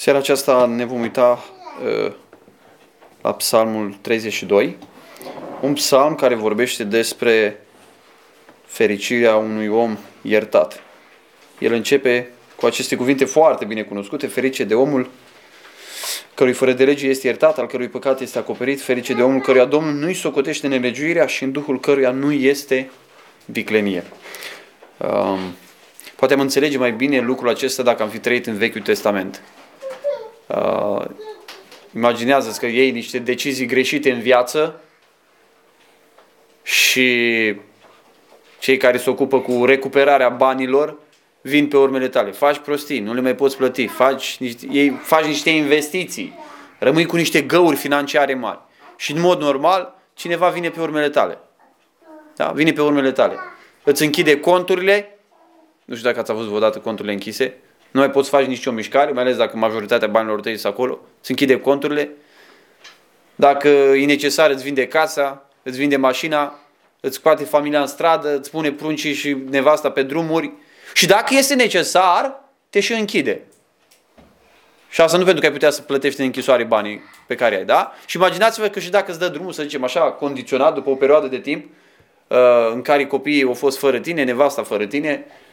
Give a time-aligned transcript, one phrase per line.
[0.00, 1.44] Seara aceasta ne vom uita
[1.84, 2.12] uh,
[3.22, 4.76] la Psalmul 32,
[5.60, 7.60] un psalm care vorbește despre
[8.66, 10.82] fericirea unui om iertat.
[11.58, 15.10] El începe cu aceste cuvinte foarte bine cunoscute, ferice de omul
[16.34, 19.64] cărui fără de lege este iertat, al cărui păcat este acoperit, ferice de omul căruia
[19.64, 22.90] Domnul nu-i socotește nelegiuirea și în duhul căruia nu este
[23.44, 24.04] viclenie.
[24.96, 25.38] Um,
[26.16, 29.42] poate am înțelege mai bine lucrul acesta dacă am fi trăit în Vechiul Testament.
[30.48, 31.04] Uh,
[31.94, 34.80] imaginează-ți că iei niște decizii greșite în viață
[36.62, 37.54] și
[38.58, 40.96] cei care se ocupă cu recuperarea banilor
[41.40, 42.30] vin pe urmele tale.
[42.30, 46.38] Faci prostii, nu le mai poți plăti, faci niște, ei, faci niște investiții,
[46.78, 48.58] rămâi cu niște găuri financiare mari.
[48.96, 51.38] Și în mod normal, cineva vine pe urmele tale.
[52.36, 52.50] Da?
[52.50, 53.36] Vine pe urmele tale.
[53.84, 55.18] Îți închide conturile,
[55.84, 57.56] nu știu dacă ați avut vreodată conturile închise,
[57.90, 61.30] nu mai poți face nicio mișcare, mai ales dacă majoritatea banilor tăi sunt acolo, îți
[61.30, 62.10] închide conturile.
[63.34, 66.58] Dacă e necesar, îți vinde casa, îți vinde mașina,
[67.00, 70.52] îți scoate familia în stradă, îți pune pruncii și nevasta pe drumuri
[70.94, 73.42] și dacă este necesar, te și închide.
[74.90, 77.64] Și asta nu pentru că ai putea să plătești în închisoare banii pe care ai,
[77.64, 77.92] da?
[78.06, 81.26] Și imaginați-vă că și dacă îți dă drumul, să zicem așa, condiționat după o perioadă
[81.26, 81.64] de timp,
[82.26, 82.38] uh,
[82.72, 85.47] în care copiii au fost fără tine, nevasta fără tine, uh,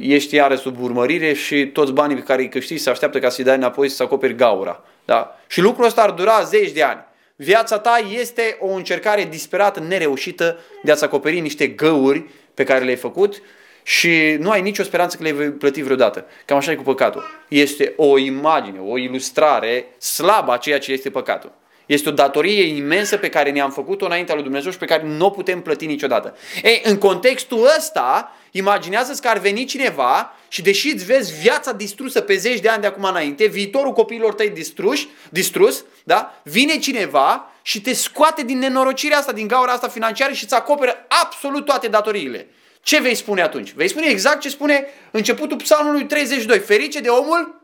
[0.00, 3.44] ești iară sub urmărire și toți banii pe care îi câștigi se așteaptă ca să-i
[3.44, 4.82] dai înapoi să acoperi gaura.
[5.04, 5.36] Da?
[5.46, 7.06] Și lucrul ăsta ar dura zeci de ani.
[7.36, 12.96] Viața ta este o încercare disperată, nereușită de a-ți acoperi niște găuri pe care le-ai
[12.96, 13.42] făcut
[13.82, 16.26] și nu ai nicio speranță că le vei plăti vreodată.
[16.44, 17.24] Cam așa e cu păcatul.
[17.48, 21.52] Este o imagine, o ilustrare slabă a ceea ce este păcatul.
[21.88, 25.26] Este o datorie imensă pe care ne-am făcut-o înaintea lui Dumnezeu și pe care nu
[25.26, 26.36] o putem plăti niciodată.
[26.62, 32.20] Ei, în contextul ăsta, imaginează-ți că ar veni cineva și deși îți vezi viața distrusă
[32.20, 36.40] pe zeci de ani de acum înainte, viitorul copiilor tăi distruși, distrus, da?
[36.42, 41.06] vine cineva și te scoate din nenorocirea asta, din gaura asta financiară și îți acoperă
[41.22, 42.48] absolut toate datoriile.
[42.82, 43.72] Ce vei spune atunci?
[43.72, 46.58] Vei spune exact ce spune începutul psalmului 32.
[46.58, 47.57] Ferice de omul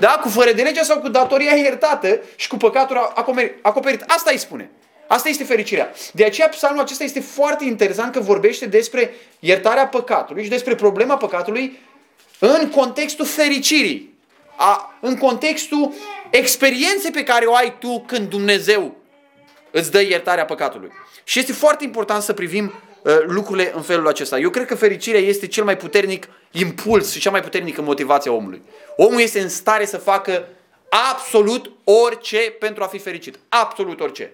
[0.00, 0.18] da?
[0.22, 3.12] Cu fără de legea sau cu datoria iertată și cu păcatul
[3.62, 4.04] acoperit.
[4.06, 4.70] Asta îi spune.
[5.06, 5.92] Asta este fericirea.
[6.12, 11.16] De aceea psalmul acesta este foarte interesant că vorbește despre iertarea păcatului și despre problema
[11.16, 11.78] păcatului
[12.38, 14.14] în contextul fericirii.
[14.56, 15.92] A, în contextul
[16.30, 18.96] experienței pe care o ai tu când Dumnezeu
[19.70, 20.90] îți dă iertarea păcatului.
[21.24, 22.85] Și este foarte important să privim Uh,
[23.26, 24.38] lucrurile în felul acesta.
[24.38, 28.34] Eu cred că fericirea este cel mai puternic impuls și cea mai puternică motivație a
[28.34, 28.62] omului.
[28.96, 30.48] Omul este în stare să facă
[31.12, 33.38] absolut orice pentru a fi fericit.
[33.48, 34.32] Absolut orice.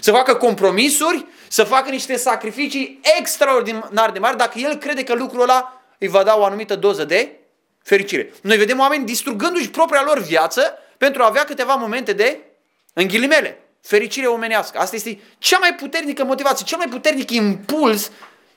[0.00, 5.42] Să facă compromisuri, să facă niște sacrificii extraordinar de mari dacă el crede că lucrul
[5.42, 7.32] ăla îi va da o anumită doză de
[7.82, 8.32] fericire.
[8.42, 12.38] Noi vedem oameni distrugându-și propria lor viață pentru a avea câteva momente de,
[12.92, 14.78] în ghilimele, fericire omenească.
[14.78, 18.10] Asta este cea mai puternică motivație, cel mai puternic impuls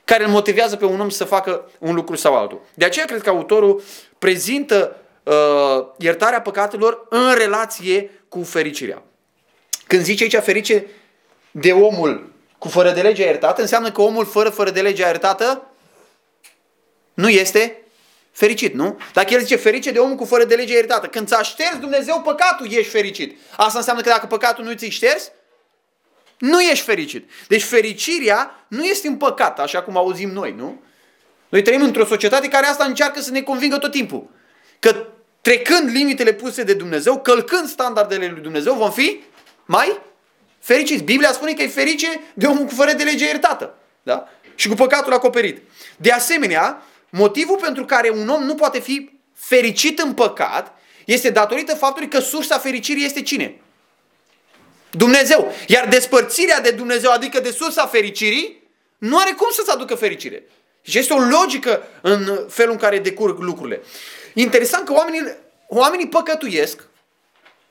[0.04, 2.60] care îl motivează pe un om să facă un lucru sau altul.
[2.74, 3.82] De aceea cred că autorul
[4.18, 9.02] prezintă uh, iertarea păcatelor în relație cu fericirea.
[9.86, 10.86] Când zice aici ferice
[11.50, 15.62] de omul cu fără de legea iertată, înseamnă că omul fără fără de legea iertată
[17.14, 17.80] nu este
[18.36, 18.98] fericit, nu?
[19.12, 22.20] Dacă el zice ferice de omul cu fără de lege iertată, când ți-a șters Dumnezeu
[22.20, 23.38] păcatul, ești fericit.
[23.56, 25.30] Asta înseamnă că dacă păcatul nu ți-i șters,
[26.38, 27.30] nu ești fericit.
[27.48, 30.82] Deci fericirea nu este un păcat, așa cum auzim noi, nu?
[31.48, 34.30] Noi trăim într-o societate care asta încearcă să ne convingă tot timpul.
[34.78, 35.06] Că
[35.40, 39.20] trecând limitele puse de Dumnezeu, călcând standardele lui Dumnezeu, vom fi
[39.64, 40.00] mai
[40.58, 41.02] fericiți.
[41.02, 43.74] Biblia spune că e ferice de omul cu fără de lege iertată.
[44.02, 44.28] Da?
[44.54, 45.62] Și cu păcatul acoperit.
[45.96, 51.74] De asemenea, Motivul pentru care un om nu poate fi fericit în păcat este datorită
[51.74, 53.60] faptului că sursa fericirii este cine?
[54.90, 55.52] Dumnezeu.
[55.66, 58.62] Iar despărțirea de Dumnezeu, adică de sursa fericirii,
[58.98, 60.44] nu are cum să-ți aducă fericire.
[60.82, 63.82] Și este o logică în felul în care decurg lucrurile.
[64.34, 65.34] Interesant că oamenii,
[65.68, 66.82] oamenii păcătuiesc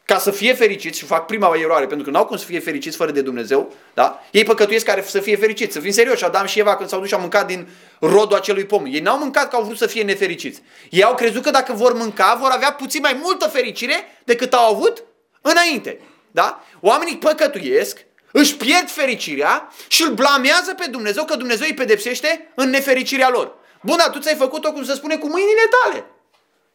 [0.06, 2.60] ca să fie fericiți și fac prima eroare, pentru că nu au cum să fie
[2.60, 4.24] fericiți fără de Dumnezeu, da?
[4.32, 6.24] Ei păcătuiesc care să fie fericiți, să fim serioși.
[6.24, 7.68] Adam și Eva când s-au dus și au mâncat din
[8.00, 8.86] rodul acelui pom.
[8.86, 10.62] Ei n-au mâncat că au vrut să fie nefericiți.
[10.90, 13.94] Ei au crezut că dacă vor mânca, vor avea puțin mai multă fericire
[14.24, 15.04] decât au avut
[15.42, 16.00] înainte.
[16.32, 16.64] Da?
[16.80, 22.70] Oamenii păcătuiesc, își pierd fericirea și îl blamează pe Dumnezeu că Dumnezeu îi pedepsește în
[22.70, 23.54] nefericirea lor.
[23.82, 26.06] Bun, dar tu ți-ai făcut-o, cum se spune, cu mâinile tale.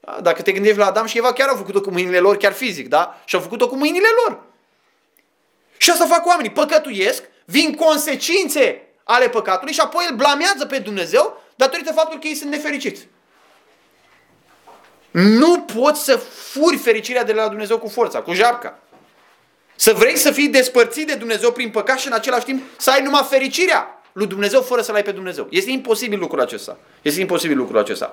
[0.01, 0.19] Da?
[0.23, 2.89] Dacă te gândești la Adam și Eva, chiar au făcut-o cu mâinile lor, chiar fizic,
[2.89, 3.21] da?
[3.25, 4.43] Și au făcut-o cu mâinile lor.
[5.77, 11.43] Și asta fac oamenii, păcătuiesc, vin consecințe ale păcatului și apoi îl blamează pe Dumnezeu
[11.55, 13.09] datorită faptului că ei sunt nefericiți.
[15.11, 18.79] Nu poți să furi fericirea de la Dumnezeu cu forța, cu japca.
[19.75, 23.03] Să vrei să fii despărțit de Dumnezeu prin păcat și în același timp să ai
[23.03, 25.47] numai fericirea lui Dumnezeu fără să-L ai pe Dumnezeu.
[25.51, 26.79] Este imposibil lucrul acesta.
[27.03, 28.13] Este imposibil lucrul acesta.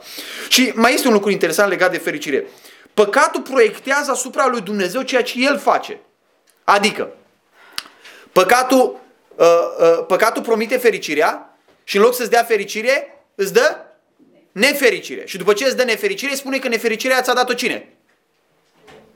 [0.49, 2.47] Și mai este un lucru interesant legat de fericire.
[2.93, 5.99] Păcatul proiectează asupra lui Dumnezeu ceea ce El face.
[6.63, 7.09] Adică,
[8.31, 8.99] păcatul,
[9.35, 9.45] uh,
[9.79, 13.75] uh, păcatul promite fericirea și în loc să-ți dea fericire, îți dă
[14.51, 15.25] nefericire.
[15.25, 17.93] Și după ce îți dă nefericire, spune că nefericirea ți-a dat-o cine?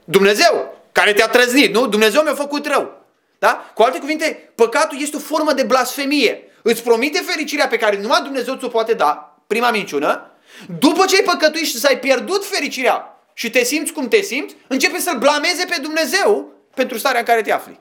[0.04, 1.88] Dumnezeu, care te-a trăznit, nu?
[1.88, 3.06] Dumnezeu mi-a făcut rău.
[3.40, 3.72] Da?
[3.74, 6.44] Cu alte cuvinte, păcatul este o formă de blasfemie.
[6.62, 10.32] Îți promite fericirea pe care numai Dumnezeu ți-o poate da, prima minciună,
[10.80, 15.00] după ce ai păcătuit și s-ai pierdut fericirea și te simți cum te simți, începe
[15.00, 17.80] să-L blameze pe Dumnezeu pentru starea în care te afli.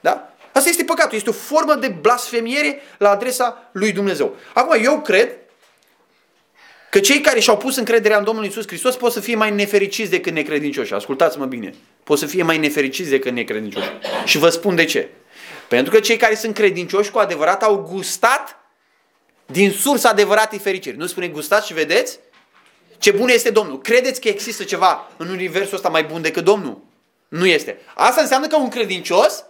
[0.00, 0.34] Da?
[0.52, 4.36] Asta este păcatul, este o formă de blasfemiere la adresa lui Dumnezeu.
[4.54, 5.28] Acum, eu cred
[6.90, 10.10] că cei care și-au pus încrederea în Domnul Isus Hristos pot să fie mai nefericiți
[10.10, 10.92] decât necredincioși.
[10.92, 11.74] Ascultați-mă bine.
[12.04, 13.90] Pot să fie mai nefericiți decât necredincioși.
[14.24, 15.08] Și vă spun de ce.
[15.68, 18.58] Pentru că cei care sunt credincioși cu adevărat au gustat
[19.46, 20.96] din sursa adevăratei fericiri.
[20.96, 22.18] Nu spune gustați și vedeți
[22.98, 23.80] ce bun este Domnul.
[23.80, 26.82] Credeți că există ceva în universul ăsta mai bun decât Domnul?
[27.28, 27.80] Nu este.
[27.94, 29.44] Asta înseamnă că un credincios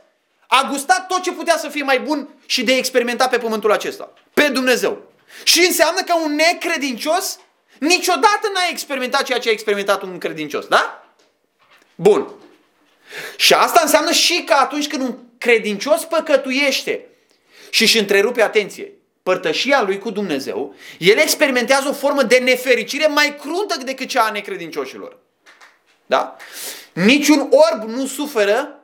[0.46, 4.12] a gustat tot ce putea să fie mai bun și de experimentat pe pământul acesta.
[4.34, 5.02] Pe Dumnezeu.
[5.43, 7.38] Și înseamnă că un necredincios
[7.78, 10.66] niciodată n-a experimentat ceea ce a experimentat un credincios.
[10.66, 11.05] Da?
[11.94, 12.32] Bun.
[13.37, 17.06] Și asta înseamnă și că atunci când un credincios păcătuiește
[17.70, 18.93] și își întrerupe atenție
[19.23, 24.31] părtășia lui cu Dumnezeu, el experimentează o formă de nefericire mai cruntă decât cea a
[24.31, 25.17] necredincioșilor.
[26.06, 26.37] Da?
[26.93, 28.81] Niciun orb nu suferă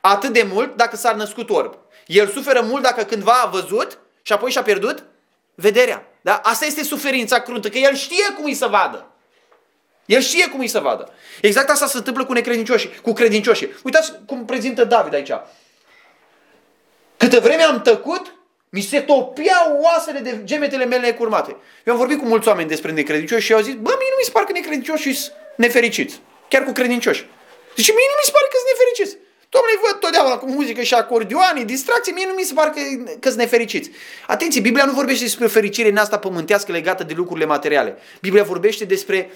[0.00, 1.76] atât de mult dacă s-a născut orb.
[2.06, 5.04] El suferă mult dacă cândva a văzut și apoi și-a pierdut
[5.54, 6.06] vederea.
[6.20, 6.36] Da?
[6.36, 9.10] Asta este suferința cruntă, că el știe cum îi să vadă.
[10.06, 11.12] El știe cum îi să vadă.
[11.40, 13.70] Exact asta se întâmplă cu necredincioșii, cu credincioșii.
[13.82, 15.32] Uitați cum prezintă David aici.
[17.18, 18.34] Câte vreme am tăcut,
[18.68, 21.56] mi se topiau oasele de gemetele mele curmate.
[21.84, 24.24] Eu am vorbit cu mulți oameni despre necredincioși și au zis, bă, mie nu mi
[24.24, 26.20] se pare că necredincioșii sunt nefericiți.
[26.48, 27.26] Chiar cu credincioși.
[27.76, 29.26] Zice, mie nu mi se pare că sunt nefericiți.
[29.48, 32.80] Doamne, văd totdeauna cu muzică și acordioane, distracție, mie nu mi se pare că,
[33.20, 33.90] că sunt nefericiți.
[34.26, 37.98] Atenție, Biblia nu vorbește despre o fericire în asta pământească legată de lucrurile materiale.
[38.20, 39.30] Biblia vorbește despre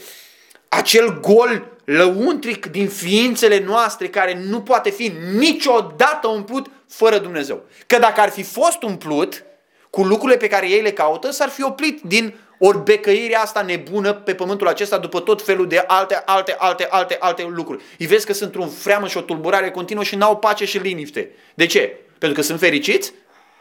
[0.75, 7.65] acel gol lăuntric din ființele noastre care nu poate fi niciodată umplut fără Dumnezeu.
[7.87, 9.45] Că dacă ar fi fost umplut
[9.91, 14.35] cu lucrurile pe care ei le caută, s-ar fi oprit din orbecăirea asta nebună pe
[14.35, 17.83] pământul acesta după tot felul de alte, alte, alte, alte, alte lucruri.
[17.99, 21.31] Îi vezi că sunt într-un freamă și o tulburare continuă și n-au pace și liniște.
[21.55, 21.97] De ce?
[22.19, 23.13] Pentru că sunt fericiți?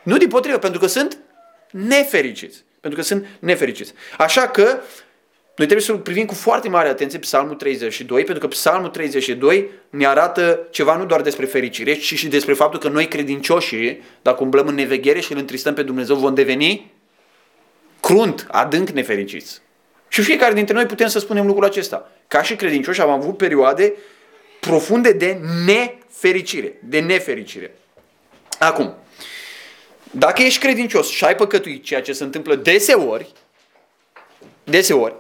[0.04, 1.18] Nu din potrivă, pentru că sunt
[1.72, 2.64] nefericiți.
[2.80, 3.94] Pentru că sunt nefericiți.
[4.18, 4.80] Așa că
[5.56, 10.08] noi trebuie să privim cu foarte mare atenție Psalmul 32, pentru că Psalmul 32 ne
[10.08, 14.68] arată ceva nu doar despre fericire, ci și despre faptul că noi credincioșii, dacă umblăm
[14.68, 16.92] în neveghere și îl întristăm pe Dumnezeu, vom deveni
[18.00, 19.62] crunt, adânc nefericiți.
[20.08, 22.12] Și fiecare dintre noi putem să spunem lucrul acesta.
[22.28, 23.94] Ca și credincioși am avut perioade
[24.60, 26.80] profunde de nefericire.
[26.84, 27.76] De nefericire.
[28.60, 28.94] Acum,
[30.12, 33.32] dacă ești credincios și ai păcătuit, ceea ce se întâmplă deseori,
[34.64, 35.16] deseori,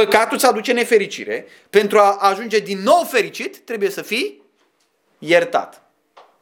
[0.00, 4.42] păcatul îți aduce nefericire, pentru a ajunge din nou fericit, trebuie să fii
[5.18, 5.82] iertat.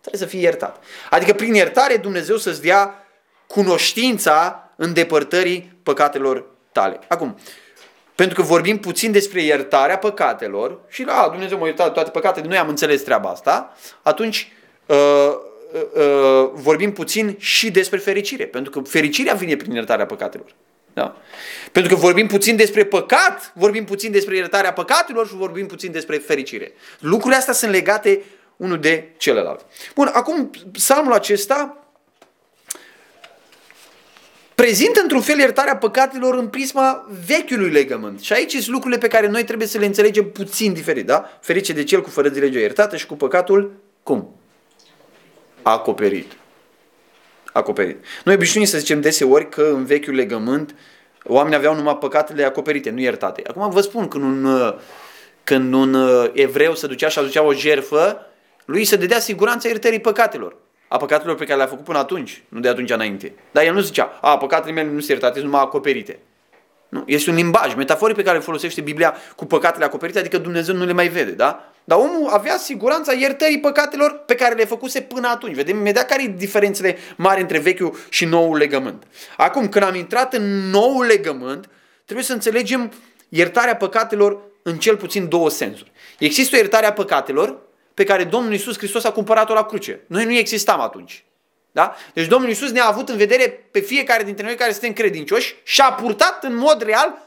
[0.01, 0.85] Trebuie să fii iertat.
[1.11, 3.07] Adică prin iertare Dumnezeu să-ți dea
[3.47, 7.01] cunoștința îndepărtării păcatelor tale.
[7.09, 7.39] Acum,
[8.15, 12.59] pentru că vorbim puțin despre iertarea păcatelor și la Dumnezeu m-a iertat toate păcatele, noi
[12.59, 14.53] am înțeles treaba asta, atunci
[14.87, 14.97] uh,
[15.73, 20.55] uh, uh, vorbim puțin și despre fericire, pentru că fericirea vine prin iertarea păcatelor.
[20.95, 21.17] Da?
[21.73, 26.17] Pentru că vorbim puțin despre păcat, vorbim puțin despre iertarea păcatelor și vorbim puțin despre
[26.17, 26.73] fericire.
[26.99, 28.23] Lucrurile astea sunt legate
[28.57, 29.65] unul de celălalt.
[29.95, 31.87] Bun, acum psalmul acesta
[34.55, 38.21] prezintă într-un fel iertarea păcatelor în prisma vechiului legământ.
[38.21, 41.39] Și aici sunt lucrurile pe care noi trebuie să le înțelegem puțin diferit, da?
[41.41, 43.73] Ferice de cel cu fără de lege iertată și cu păcatul,
[44.03, 44.37] cum?
[45.63, 46.33] Acoperit.
[47.53, 48.05] Acoperit.
[48.25, 50.75] Noi obișnuim să zicem deseori că în vechiul legământ
[51.25, 53.43] oamenii aveau numai păcatele acoperite, nu iertate.
[53.47, 54.75] Acum vă spun, când un,
[55.45, 58.27] când un uh, evreu se ducea și aducea o jerfă,
[58.65, 60.57] lui se dădea siguranța iertării păcatelor
[60.93, 63.33] a păcatelor pe care le-a făcut până atunci, nu de atunci înainte.
[63.51, 66.19] Dar el nu zicea, a, păcatele mele nu sunt iertate, sunt numai acoperite.
[66.89, 67.03] Nu?
[67.07, 70.85] Este un limbaj, metaforii pe care le folosește Biblia cu păcatele acoperite, adică Dumnezeu nu
[70.85, 71.72] le mai vede, da?
[71.85, 75.55] Dar omul avea siguranța iertării păcatelor pe care le făcuse până atunci.
[75.55, 79.03] Vedem imediat care sunt diferențele mari între vechiul și noul legământ.
[79.37, 81.69] Acum, când am intrat în noul legământ,
[82.05, 82.93] trebuie să înțelegem
[83.29, 85.93] iertarea păcatelor în cel puțin două sensuri.
[86.19, 87.59] Există o iertare a păcatelor
[87.95, 90.01] pe care Domnul Isus Hristos a cumpărat-o la cruce.
[90.07, 91.25] Noi nu existam atunci.
[91.73, 91.95] Da?
[92.15, 95.81] Deci Domnul Isus ne-a avut în vedere pe fiecare dintre noi care suntem credincioși și
[95.81, 97.19] a purtat în mod real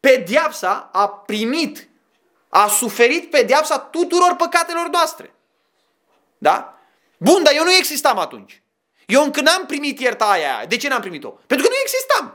[0.00, 1.88] pediapsa, a primit,
[2.50, 5.34] a suferit pediapsa tuturor păcatelor noastre.
[6.38, 6.78] Da?
[7.16, 8.62] Bun, dar eu nu existam atunci.
[9.06, 10.66] Eu încă n-am primit iertarea aia.
[10.66, 11.28] De ce n-am primit-o?
[11.28, 12.34] Pentru că nu existam.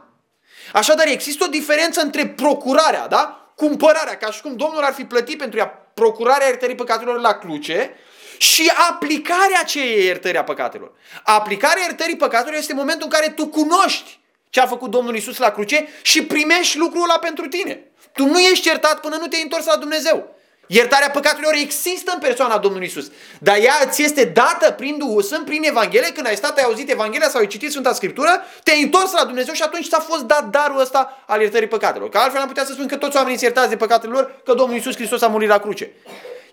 [0.73, 3.51] Așadar, există o diferență între procurarea, da?
[3.55, 7.95] Cumpărarea, ca și cum Domnul ar fi plătit pentru ea procurarea iertării păcatelor la cruce
[8.37, 10.91] și aplicarea aceei iertării a păcatelor.
[11.23, 14.19] Aplicarea iertării păcatelor este momentul în care tu cunoști
[14.49, 17.91] ce a făcut Domnul Isus la cruce și primești lucrul ăla pentru tine.
[18.15, 20.35] Tu nu ești iertat până nu te-ai întors la Dumnezeu.
[20.67, 25.45] Iertarea păcatelor există în persoana Domnului Isus, dar ea ți este dată prin Duhul Sfânt,
[25.45, 29.11] prin Evanghelie, când ai stat, ai auzit Evanghelia sau ai citit Sfânta Scriptură, te-ai întors
[29.11, 32.09] la Dumnezeu și atunci ți-a fost dat darul ăsta al iertării păcatelor.
[32.09, 34.53] Că altfel am putea să spun că toți oamenii sunt iertați de păcatele lor, că
[34.53, 35.91] Domnul Isus Hristos a murit la cruce.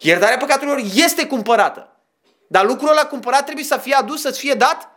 [0.01, 1.97] Iertarea păcatelor este cumpărată.
[2.47, 4.91] Dar lucrul ăla cumpărat trebuie să fie adus, să-ți fie dat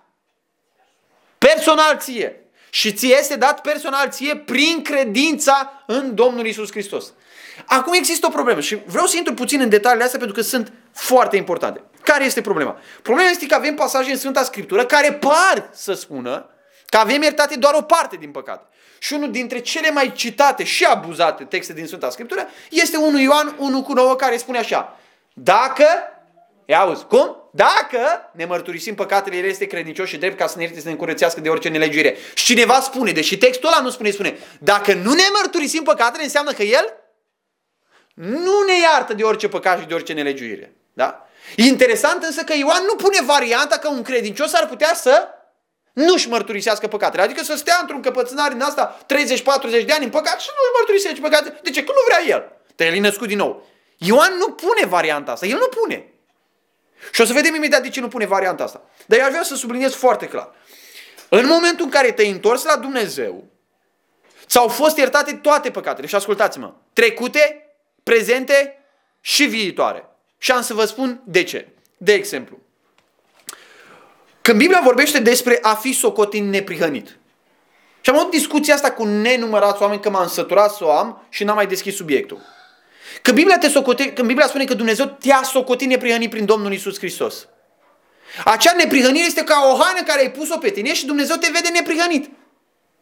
[1.37, 2.44] personal ție.
[2.69, 7.13] Și ți este dat personal ție prin credința în Domnul Isus Hristos.
[7.65, 10.73] Acum există o problemă și vreau să intru puțin în detaliile astea pentru că sunt
[10.93, 11.83] foarte importante.
[12.03, 12.77] Care este problema?
[13.01, 16.49] Problema este că avem pasaje în Sfânta Scriptură care par să spună
[16.85, 18.69] că avem iertate doar o parte din păcat.
[18.99, 23.55] Și unul dintre cele mai citate și abuzate texte din Sfânta Scriptură este 1 Ioan
[23.57, 24.99] 1 cu 9 care spune așa.
[25.33, 25.85] Dacă,
[26.65, 27.44] ia auzi, cum?
[27.55, 30.91] Dacă ne mărturisim păcatele, El este credincios și drept ca să ne ierte să ne
[30.91, 32.17] încurățească de orice nelegiuire.
[32.33, 36.51] Și cineva spune, deși textul ăla nu spune, spune, dacă nu ne mărturisim păcatele, înseamnă
[36.51, 36.93] că El
[38.13, 40.75] nu ne iartă de orice păcat și de orice nelegiuire.
[40.93, 41.27] Da?
[41.55, 45.27] Interesant însă că Ioan nu pune varianta că un credincios ar putea să
[45.93, 47.23] nu-și mărturisească păcatele.
[47.23, 49.05] Adică să stea într-un căpățânar în asta 30-40
[49.85, 51.59] de ani în păcat și nu-și mărturisește păcatele.
[51.63, 51.83] De ce?
[51.83, 52.51] Că nu vrea el.
[52.75, 53.67] Te-ai născut din nou.
[53.97, 55.45] Ioan nu pune varianta asta.
[55.45, 56.09] El nu pune.
[57.11, 58.81] Și o să vedem imediat de ce nu pune varianta asta.
[59.05, 60.51] Dar eu aș vrea să subliniez foarte clar.
[61.29, 63.43] În momentul în care te-ai întors la Dumnezeu,
[64.45, 66.07] ți-au fost iertate toate păcatele.
[66.07, 68.85] Și ascultați-mă, trecute, prezente
[69.21, 70.05] și viitoare.
[70.37, 71.67] Și am să vă spun de ce.
[71.97, 72.59] De exemplu,
[74.41, 77.17] când Biblia vorbește despre a fi socotit neprihănit,
[78.01, 81.43] și am avut discuția asta cu nenumărați oameni că m-am săturat să o am și
[81.43, 82.39] n-am mai deschis subiectul.
[83.21, 86.97] Când Biblia, te socote, când Biblia spune că Dumnezeu te-a socotit neprihănit prin Domnul Isus
[86.97, 87.47] Hristos.
[88.45, 91.69] Acea neprihănire este ca o haină care ai pus-o pe tine și Dumnezeu te vede
[91.69, 92.29] neprihănit.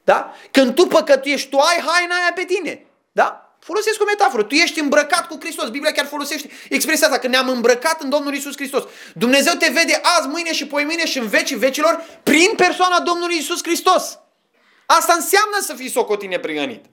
[0.03, 0.33] Da?
[0.51, 2.85] Când tu păcătuiești, tu ai haina aia pe tine.
[3.11, 3.57] Da?
[3.59, 4.43] Folosesc o metaforă.
[4.43, 5.69] Tu ești îmbrăcat cu Hristos.
[5.69, 8.83] Biblia chiar folosește expresia asta, că ne-am îmbrăcat în Domnul Isus Hristos.
[9.13, 13.37] Dumnezeu te vede azi, mâine și poi mâine și în vecii vecilor prin persoana Domnului
[13.37, 14.19] Isus Hristos.
[14.85, 16.85] Asta înseamnă să fii socotit neprihănit.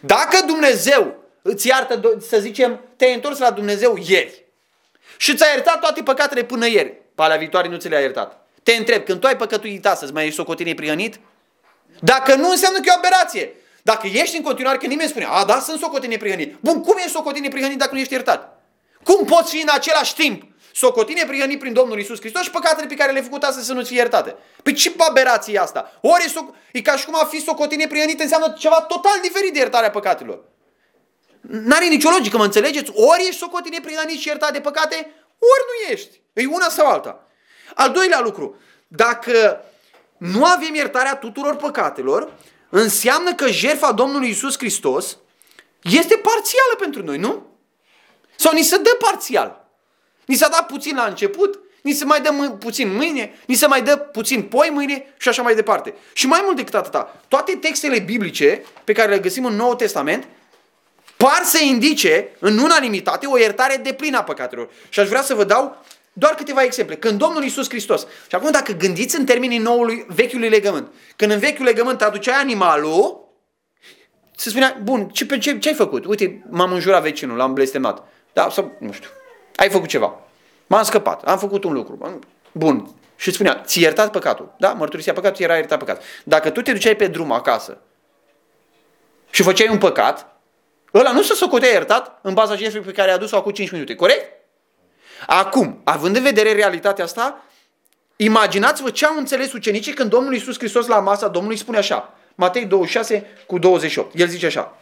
[0.00, 4.44] Dacă Dumnezeu îți iartă, să zicem, te-ai întors la Dumnezeu ieri
[5.16, 8.46] și ți-a iertat toate păcatele până ieri, pe alea viitoare nu ți le-a iertat.
[8.62, 11.20] Te întreb, când tu ai păcătuit astăzi, mai ești socotit neprihănit?
[12.00, 13.54] Dacă nu, înseamnă că e o aberație.
[13.82, 16.56] Dacă ești în continuare, că nimeni spune, a, da, sunt socotit neprihănit.
[16.60, 18.62] Bun, cum ești socotit neprihănit dacă nu ești iertat?
[19.02, 22.94] Cum poți fi în același timp socotit neprihănit prin Domnul Isus Hristos și păcatele pe
[22.94, 24.36] care le-ai făcut astăzi să nu-ți fie iertate?
[24.62, 25.98] Păi ce aberație e asta?
[26.00, 29.52] Ori e, so- e ca și cum a fi socotit neprihănit înseamnă ceva total diferit
[29.52, 30.44] de iertarea păcatelor.
[31.48, 32.90] N-are nicio logică, mă înțelegeți?
[32.94, 34.96] Ori ești socotit neprihănit și iertat de păcate,
[35.38, 36.20] ori nu ești.
[36.32, 37.26] E una sau alta.
[37.74, 39.64] Al doilea lucru, dacă
[40.18, 42.32] nu avem iertarea tuturor păcatelor,
[42.68, 45.18] înseamnă că jertfa Domnului Isus Hristos
[45.82, 47.46] este parțială pentru noi, nu?
[48.36, 49.64] Sau ni se dă parțial.
[50.24, 53.66] Ni s-a dat puțin la început, ni se mai dă m- puțin mâine, ni se
[53.66, 55.94] mai dă puțin poi mâine și așa mai departe.
[56.12, 60.28] Și mai mult decât atâta, toate textele biblice pe care le găsim în Noul Testament
[61.16, 64.68] par să indice în unanimitate o iertare de plină a păcatelor.
[64.88, 66.96] Și aș vrea să vă dau doar câteva exemple.
[66.96, 71.38] Când Domnul Iisus Hristos, și acum dacă gândiți în termenii noului, vechiului legământ, când în
[71.38, 73.24] vechiul legământ aduceai animalul,
[74.36, 76.04] se spunea, bun, ce, ce, ce ai făcut?
[76.04, 78.08] Uite, m-am înjurat vecinul, l-am blestemat.
[78.32, 79.08] Da, sau, nu știu,
[79.56, 80.20] ai făcut ceva.
[80.66, 82.20] M-am scăpat, am făcut un lucru.
[82.52, 82.90] Bun.
[83.16, 84.54] Și spunea, ți iertat păcatul.
[84.58, 86.02] Da, mărturisia păcatul, era iertat păcat.
[86.24, 87.78] Dacă tu te duceai pe drum acasă
[89.30, 90.35] și făceai un păcat,
[90.98, 93.94] ăla nu se socotea iertat în baza jertfei pe care a adus-o acum 5 minute.
[93.94, 94.32] Corect?
[95.26, 97.44] Acum, având în vedere realitatea asta,
[98.16, 102.64] imaginați-vă ce au înțeles ucenicii când Domnul Iisus Hristos la masa Domnului spune așa, Matei
[102.64, 104.18] 26 cu 28.
[104.18, 104.78] El zice așa,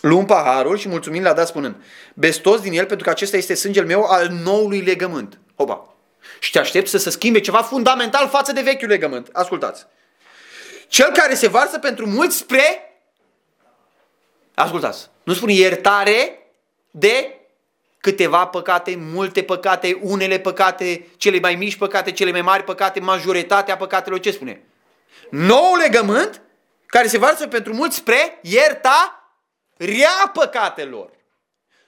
[0.00, 1.74] luăm paharul și mulțumim l-a dat spunând,
[2.14, 5.38] bestos din el pentru că acesta este sângele meu al noului legământ.
[5.56, 5.94] Hopa!
[6.38, 9.28] Și te aștept să se schimbe ceva fundamental față de vechiul legământ.
[9.32, 9.86] Ascultați!
[10.88, 12.87] Cel care se varsă pentru mulți spre
[14.58, 16.38] Ascultați, nu spune iertare
[16.90, 17.40] de
[18.00, 23.76] câteva păcate, multe păcate, unele păcate, cele mai mici păcate, cele mai mari păcate, majoritatea
[23.76, 24.62] păcatelor, ce spune?
[25.30, 26.42] Nou legământ
[26.86, 31.10] care se varsă pentru mulți spre iertarea păcatelor.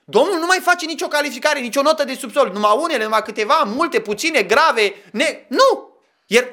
[0.04, 4.00] Domnul nu mai face nicio calificare, nicio notă de subsol, numai unele, numai câteva, multe,
[4.00, 5.44] puține, grave, ne...
[5.48, 5.94] Nu!
[6.26, 6.44] Iar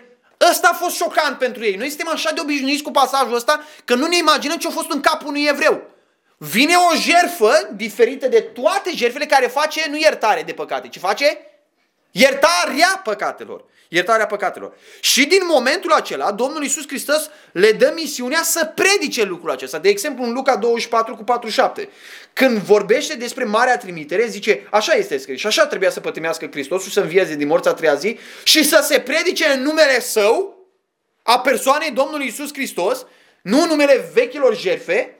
[0.50, 1.75] ăsta a fost șocant pentru ei.
[1.75, 4.91] Noi suntem așa de obișnuiți cu pasajul ăsta că nu ne imaginăm ce a fost
[4.91, 5.95] în capul unui evreu.
[6.38, 11.38] Vine o jerfă diferită de toate jerfele care face nu iertare de păcate, ci face
[12.12, 13.65] iertarea păcatelor.
[13.89, 14.74] Iertarea păcatelor.
[15.00, 19.79] Și din momentul acela, Domnul Iisus Hristos le dă misiunea să predice lucrul acesta.
[19.79, 21.89] De exemplu, în Luca 24 cu 47,
[22.34, 26.91] când vorbește despre Marea Trimitere, zice, așa este scris și așa trebuia să pătimească Hristosul,
[26.91, 30.58] să învieze din morța a treia zi și să se predice în numele Său,
[31.24, 33.06] a persoanei Domnului Iisus Hristos,
[33.41, 35.16] nu în numele vechilor jerfe,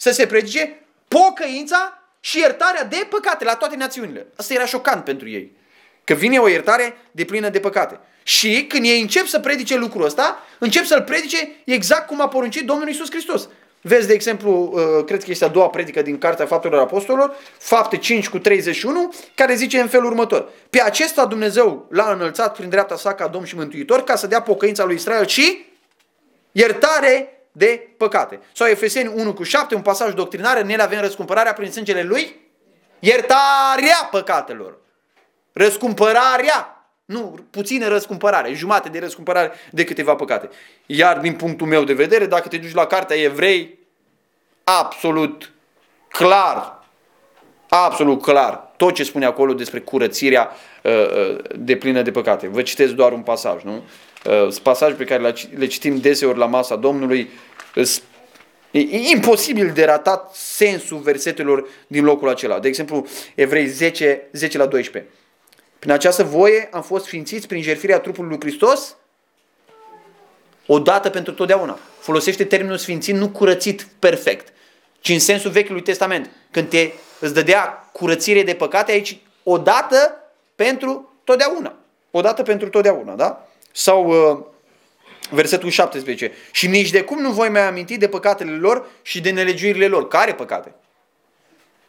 [0.00, 4.26] să se predice pocăința și iertarea de păcate la toate națiunile.
[4.36, 5.56] Asta era șocant pentru ei.
[6.04, 8.00] Că vine o iertare de plină de păcate.
[8.22, 12.66] Și când ei încep să predice lucrul ăsta, încep să-l predice exact cum a poruncit
[12.66, 13.48] Domnul Isus Hristos.
[13.80, 17.96] Vezi, de exemplu, uh, cred că este a doua predică din Cartea Faptelor Apostolilor, Fapte
[17.96, 20.48] 5 cu 31, care zice în felul următor.
[20.70, 24.42] Pe acesta Dumnezeu l-a înălțat prin dreapta sa ca Domn și Mântuitor ca să dea
[24.42, 25.66] pocăința lui Israel și
[26.52, 28.40] iertare de păcate.
[28.52, 32.36] Sau Efeseni 1 cu 7, un pasaj doctrinar, în el avem răscumpărarea prin sângele lui,
[32.98, 34.78] iertarea păcatelor.
[35.52, 36.80] Răscumpărarea
[37.10, 40.48] nu, puțină răscumpărare, jumate de răscumpărare de câteva păcate.
[40.86, 43.78] Iar din punctul meu de vedere, dacă te duci la cartea evrei,
[44.64, 45.52] absolut
[46.08, 46.84] clar,
[47.68, 50.50] absolut clar, tot ce spune acolo despre curățirea
[50.82, 52.48] uh, uh, de plină de păcate.
[52.48, 53.82] Vă citesc doar un pasaj, nu?
[54.24, 57.30] Uh, pasaj pe care le citim deseori la masa Domnului,
[58.70, 62.58] E imposibil de ratat sensul versetelor din locul acela.
[62.58, 65.12] De exemplu, Evrei 10, 10 la 12.
[65.78, 68.96] Prin această voie am fost sfințiți prin jertfirea trupului lui Hristos
[70.66, 71.78] odată pentru totdeauna.
[71.98, 74.52] Folosește termenul sfințit nu curățit perfect,
[75.00, 76.30] ci în sensul Vechiului Testament.
[76.50, 80.14] Când te, îți dădea curățire de păcate aici, odată
[80.54, 81.74] pentru totdeauna.
[82.10, 83.48] Odată pentru totdeauna, da?
[83.72, 84.38] Sau uh,
[85.30, 86.32] versetul 17.
[86.52, 90.08] Și nici de cum nu voi mai aminti de păcatele lor și de nelegiuirile lor.
[90.08, 90.74] Care păcate?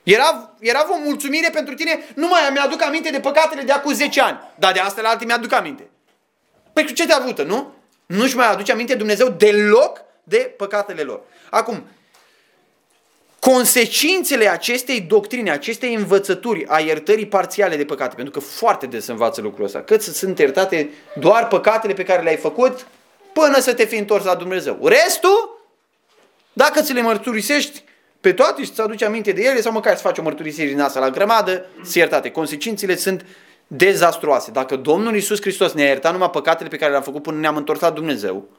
[0.04, 4.22] Era, era o mulțumire pentru tine, nu mai mi-aduc aminte de păcatele de acum 10
[4.22, 5.90] ani, dar de astea la alte mi-aduc aminte.
[6.74, 7.74] Păi ce te ajută, nu?
[8.06, 11.22] Nu-și mai aduce aminte Dumnezeu deloc de păcatele lor.
[11.50, 11.84] Acum,
[13.50, 19.42] consecințele acestei doctrine, acestei învățături a iertării parțiale de păcate, pentru că foarte des învață
[19.42, 22.88] lucrul ăsta, că sunt iertate doar păcatele pe care le-ai făcut
[23.34, 24.88] până să te fi întors la Dumnezeu.
[24.88, 25.66] Restul,
[26.54, 27.84] dacă ți le mărturisești,
[28.20, 30.80] pe toate și să aduci aminte de ele sau măcar să faci o mărturisire din
[30.80, 32.30] asta la grămadă, să iertate.
[32.30, 33.26] Consecințele sunt
[33.68, 34.52] dezastruoase.
[34.52, 37.80] Dacă Domnul Iisus Hristos ne-a iertat numai păcatele pe care le-a făcut până ne-am întors
[37.80, 38.50] la Dumnezeu,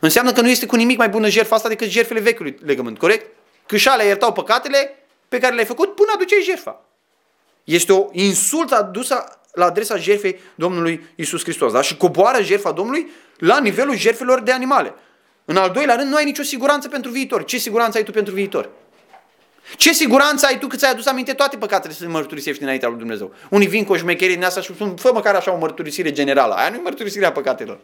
[0.00, 3.35] înseamnă că nu este cu nimic mai bună jertfa asta decât jertfele vechiului legământ, corect?
[3.66, 6.80] Că și iertau păcatele pe care le-ai făcut până aduceai jertfa.
[7.64, 11.72] Este o insultă adusă la adresa jertfei Domnului Iisus Hristos.
[11.72, 11.80] Da?
[11.80, 14.94] Și coboară jertfa Domnului la nivelul jertfelor de animale.
[15.44, 17.44] În al doilea rând, nu ai nicio siguranță pentru viitor.
[17.44, 18.70] Ce siguranță ai tu pentru viitor?
[19.76, 23.34] Ce siguranță ai tu că ți-ai adus aminte toate păcatele să mărturisești înaintea lui Dumnezeu?
[23.50, 26.54] Unii vin cu o șmecherie din asta și spun, fă măcar așa o mărturisire generală.
[26.54, 27.78] Aia nu e mărturisirea păcatelor.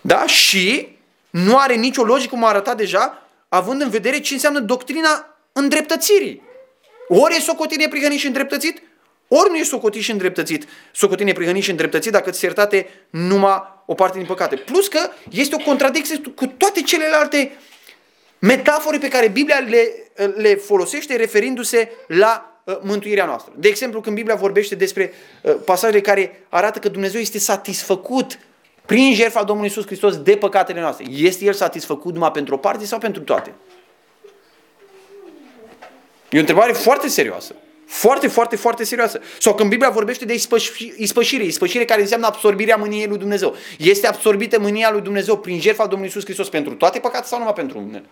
[0.00, 0.26] Da?
[0.26, 0.93] Și
[1.34, 6.42] nu are nicio logică, cum a arătat deja, având în vedere ce înseamnă doctrina îndreptățirii.
[7.08, 8.82] Ori e socotit neprihănit și îndreptățit,
[9.28, 10.68] ori nu e socotit și îndreptățit.
[10.92, 14.56] Socotit neprihănit și îndreptățit dacă ți iertate numai o parte din păcate.
[14.56, 17.52] Plus că este o contradicție cu toate celelalte
[18.38, 19.88] metafore pe care Biblia le,
[20.36, 23.52] le folosește referindu-se la uh, mântuirea noastră.
[23.56, 28.38] De exemplu, când Biblia vorbește despre uh, pasajele care arată că Dumnezeu este satisfăcut
[28.86, 31.04] prin jertfa Domnului Isus Hristos de păcatele noastre.
[31.10, 33.54] Este El satisfăcut numai pentru o parte sau pentru toate?
[36.30, 37.54] E o întrebare foarte serioasă.
[37.86, 39.20] Foarte, foarte, foarte serioasă.
[39.38, 40.34] Sau când Biblia vorbește de
[40.96, 43.56] ispășire, ispășire care înseamnă absorbirea mâniei lui Dumnezeu.
[43.78, 47.52] Este absorbită mânia lui Dumnezeu prin jertfa Domnului Iisus Hristos pentru toate păcatele sau numai
[47.52, 48.08] pentru unele?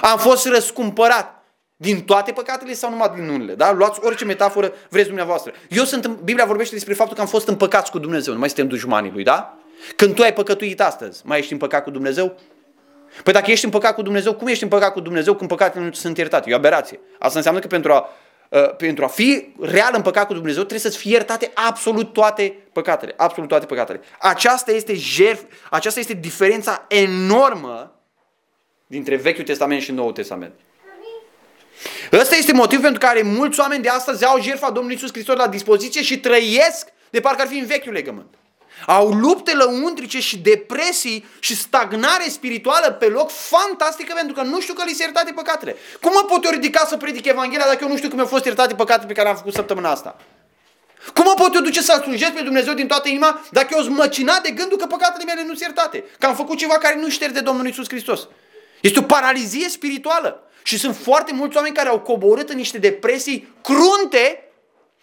[0.00, 1.44] Am fost răscumpărat
[1.76, 3.54] din toate păcatele sau numai din unele?
[3.54, 3.72] Da?
[3.72, 5.52] Luați orice metaforă vreți dumneavoastră.
[5.68, 8.48] Eu sunt, în, Biblia vorbește despre faptul că am fost împăcați cu Dumnezeu, nu mai
[8.48, 9.58] suntem dușmanii lui, da?
[9.96, 12.38] Când tu ai păcătuit astăzi, mai ești împăcat cu Dumnezeu?
[13.22, 16.18] Păi dacă ești împăcat cu Dumnezeu, cum ești împăcat cu Dumnezeu când păcatele nu sunt
[16.18, 16.50] iertate?
[16.50, 17.00] E o aberație.
[17.18, 18.08] Asta înseamnă că pentru a
[18.48, 22.56] Uh, pentru a fi real în păcat cu Dumnezeu, trebuie să-ți fie iertate absolut toate
[22.72, 23.14] păcatele.
[23.16, 24.00] Absolut toate păcatele.
[24.18, 28.00] Aceasta este, jerf, aceasta este diferența enormă
[28.86, 30.52] dintre Vechiul Testament și Noul Testament.
[32.12, 35.48] Ăsta este motivul pentru care mulți oameni de astăzi au jertfa Domnului Iisus Hristos la
[35.48, 38.34] dispoziție și trăiesc de parcă ar fi în vechiul legământ.
[38.86, 44.74] Au lupte lăuntrice și depresii și stagnare spirituală pe loc fantastică pentru că nu știu
[44.74, 45.76] că li se iertate păcatele.
[46.00, 48.44] Cum mă pot eu ridica să predic Evanghelia dacă eu nu știu cum mi-au fost
[48.44, 50.16] iertate păcatele pe care am făcut săptămâna asta?
[51.14, 53.96] Cum mă pot eu duce să slujesc pe Dumnezeu din toată inima dacă eu sunt
[53.96, 56.04] măcinat de gândul că păcatele mele nu sunt iertate?
[56.18, 58.28] Că am făcut ceva care nu șterge Domnul Isus Hristos.
[58.80, 60.40] Este o paralizie spirituală.
[60.62, 64.45] Și sunt foarte mulți oameni care au coborât în niște depresii crunte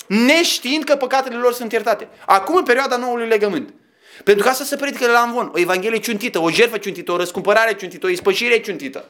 [0.08, 2.08] neștiind că păcatele lor sunt iertate.
[2.26, 3.74] Acum, în perioada noului legământ.
[4.24, 5.52] Pentru că asta se predică la Amvon.
[5.54, 9.10] O evanghelie ciuntită, o jertfă ciuntită, o răscumpărare ciuntită, o ispășire ciuntită.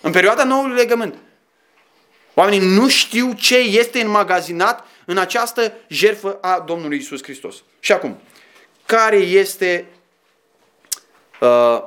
[0.00, 1.14] În perioada noului legământ.
[2.34, 7.62] Oamenii nu știu ce este înmagazinat în această jertfă a Domnului Isus Hristos.
[7.80, 8.18] Și acum,
[8.86, 9.86] care este,
[11.40, 11.82] uh,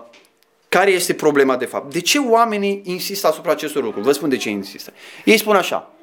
[0.70, 1.94] care este problema de fapt?
[1.94, 4.06] De ce oamenii insistă asupra acestor lucruri?
[4.06, 4.94] Vă spun de ce insistă.
[5.24, 5.95] Ei spun așa,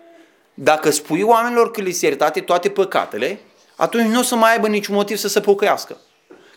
[0.55, 3.41] dacă spui oamenilor că li se iertate toate păcatele,
[3.77, 5.97] atunci nu o să mai aibă niciun motiv să se pocăiască.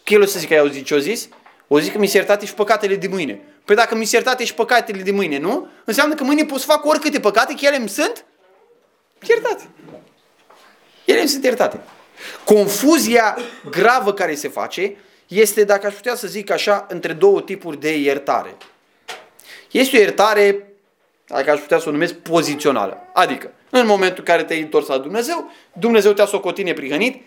[0.03, 1.27] Că el o să zică, ai auzit ce o zis?
[1.67, 3.41] O zic că mi se iertate și păcatele de mâine.
[3.65, 5.67] Păi dacă mi se iertate și păcatele de mâine, nu?
[5.86, 8.25] Înseamnă că mâine pot să fac oricâte păcate, că ele îmi sunt
[9.27, 9.63] iertate.
[11.05, 11.79] Ele îmi sunt iertate.
[12.43, 13.38] Confuzia
[13.69, 14.95] gravă care se face
[15.27, 18.55] este, dacă aș putea să zic așa, între două tipuri de iertare.
[19.71, 20.64] Este o iertare,
[21.27, 22.97] dacă aș putea să o numesc, pozițională.
[23.13, 27.21] Adică, în momentul în care te-ai întors la Dumnezeu, Dumnezeu te-a socotit neprihănit,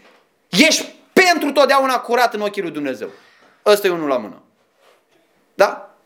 [0.48, 3.08] ești pentru totdeauna curat în ochii lui Dumnezeu.
[3.66, 4.42] Ăsta e unul la mână.
[5.54, 5.96] Da?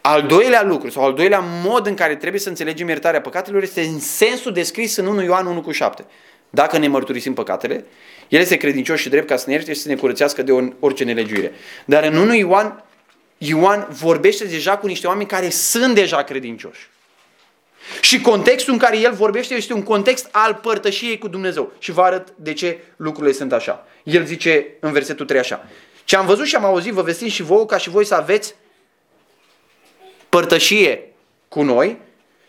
[0.00, 3.80] Al doilea lucru sau al doilea mod în care trebuie să înțelegem iertarea păcatelor este
[3.80, 6.04] în sensul descris în 1 Ioan 1 cu 7.
[6.50, 7.84] Dacă ne mărturisim păcatele,
[8.28, 11.04] El este credincios și drept ca să ne ierte și să ne curățească de orice
[11.04, 11.52] nelegiuire.
[11.84, 12.84] Dar în 1 Ioan,
[13.38, 16.88] Ioan vorbește deja cu niște oameni care sunt deja credincioși.
[18.00, 21.72] Și contextul în care el vorbește este un context al părtășiei cu Dumnezeu.
[21.78, 23.86] Și vă arăt de ce lucrurile sunt așa.
[24.02, 25.68] El zice în versetul 3 așa.
[26.04, 28.54] Ce am văzut și am auzit, vă vestim și vouă ca și voi să aveți
[30.28, 31.12] părtășie
[31.48, 31.98] cu noi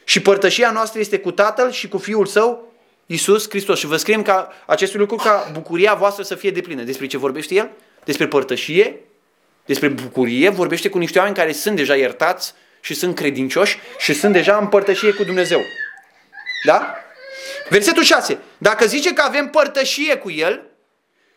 [0.04, 2.74] și părtășia noastră este cu Tatăl și cu Fiul Său,
[3.06, 3.80] Iisus Hristos.
[3.80, 6.84] Și vă scriem ca acest lucru ca bucuria voastră să fie deplină.
[6.84, 7.70] Despre ce vorbește El?
[8.04, 9.00] Despre părtășie,
[9.66, 12.54] despre bucurie, vorbește cu niște oameni care sunt deja iertați
[12.88, 15.62] și sunt credincioși și sunt deja în părtășie cu Dumnezeu.
[16.66, 16.96] Da?
[17.70, 18.40] Versetul 6.
[18.58, 20.64] Dacă zice că avem părtășie cu El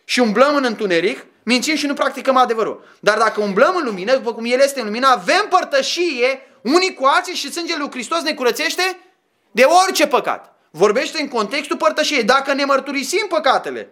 [0.05, 2.85] și umblăm în întuneric, mințim și nu practicăm adevărul.
[3.01, 7.05] Dar dacă umblăm în lumină, după cum El este în lumină, avem părtășie unii cu
[7.05, 8.99] alții și sângele lui Hristos ne curățește
[9.51, 10.55] de orice păcat.
[10.71, 12.25] Vorbește în contextul părtășiei.
[12.25, 13.89] Dacă ne mărturisim păcatele,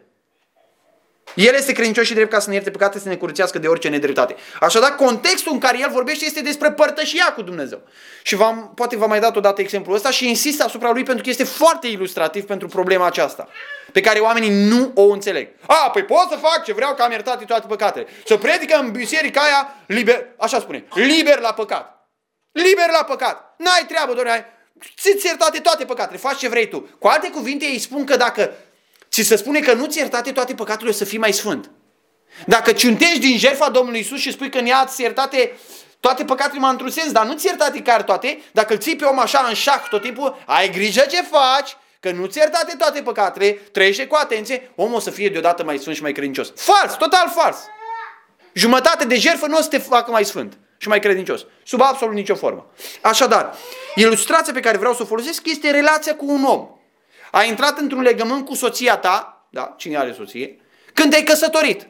[1.34, 3.88] el este credincios și drept ca să ne ierte păcate, să ne curățească de orice
[3.88, 4.36] nedreptate.
[4.60, 7.80] Așadar, contextul în care el vorbește este despre părtășia cu Dumnezeu.
[8.22, 11.30] Și v-am, poate v-am mai dat odată exemplul ăsta și insist asupra lui pentru că
[11.30, 13.48] este foarte ilustrativ pentru problema aceasta,
[13.92, 15.48] pe care oamenii nu o înțeleg.
[15.66, 18.06] A, păi pot să fac ce vreau că am iertat toate păcatele.
[18.26, 22.08] Să predică în biserica aia liber, așa spune, liber la păcat.
[22.52, 23.54] Liber la păcat.
[23.58, 24.44] N-ai treabă, doar ai,
[25.00, 26.88] ți-ți iertate toate păcatele, faci ce vrei tu.
[26.98, 28.52] Cu alte cuvinte, ei spun că dacă
[29.08, 31.70] și se spune că nu-ți iertate toate păcatele, să fii mai sfânt.
[32.46, 35.52] Dacă ciuntești din jertfa Domnului Isus și spui că ne ați iertate
[36.00, 39.04] toate păcatele mă într-un sens, dar nu ți iertate chiar toate, dacă îl ții pe
[39.04, 43.02] om așa în șah tot timpul, ai grijă ce faci, că nu ți iertate toate
[43.02, 46.52] păcatele, trăiește cu atenție, omul o să fie deodată mai sfânt și mai credincios.
[46.56, 47.58] Fals, total fals.
[48.52, 51.46] Jumătate de jertfă nu o să te facă mai sfânt și mai credincios.
[51.64, 52.66] Sub absolut nicio formă.
[53.02, 53.54] Așadar,
[53.94, 56.68] ilustrația pe care vreau să o folosesc este relația cu un om
[57.30, 60.60] a intrat într-un legământ cu soția ta, da, cine are soție,
[60.94, 61.86] când te-ai căsătorit.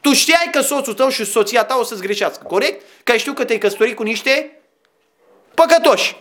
[0.00, 2.84] Tu știai că soțul tău și soția ta o să-ți greșească, corect?
[3.04, 4.62] Că ai știut că te-ai căsătorit cu niște
[5.54, 6.16] păcătoși.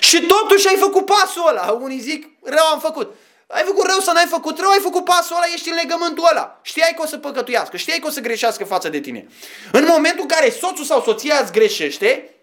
[0.00, 1.78] Și totuși ai făcut pasul ăla.
[1.80, 3.14] Unii zic, rău am făcut.
[3.46, 6.60] Ai făcut rău să n-ai făcut rău, ai făcut pasul ăla, ești în legământul ăla.
[6.62, 9.26] Știai că o să păcătuiască, știai că o să greșească față de tine.
[9.72, 12.34] În momentul în care soțul sau soția îți greșește,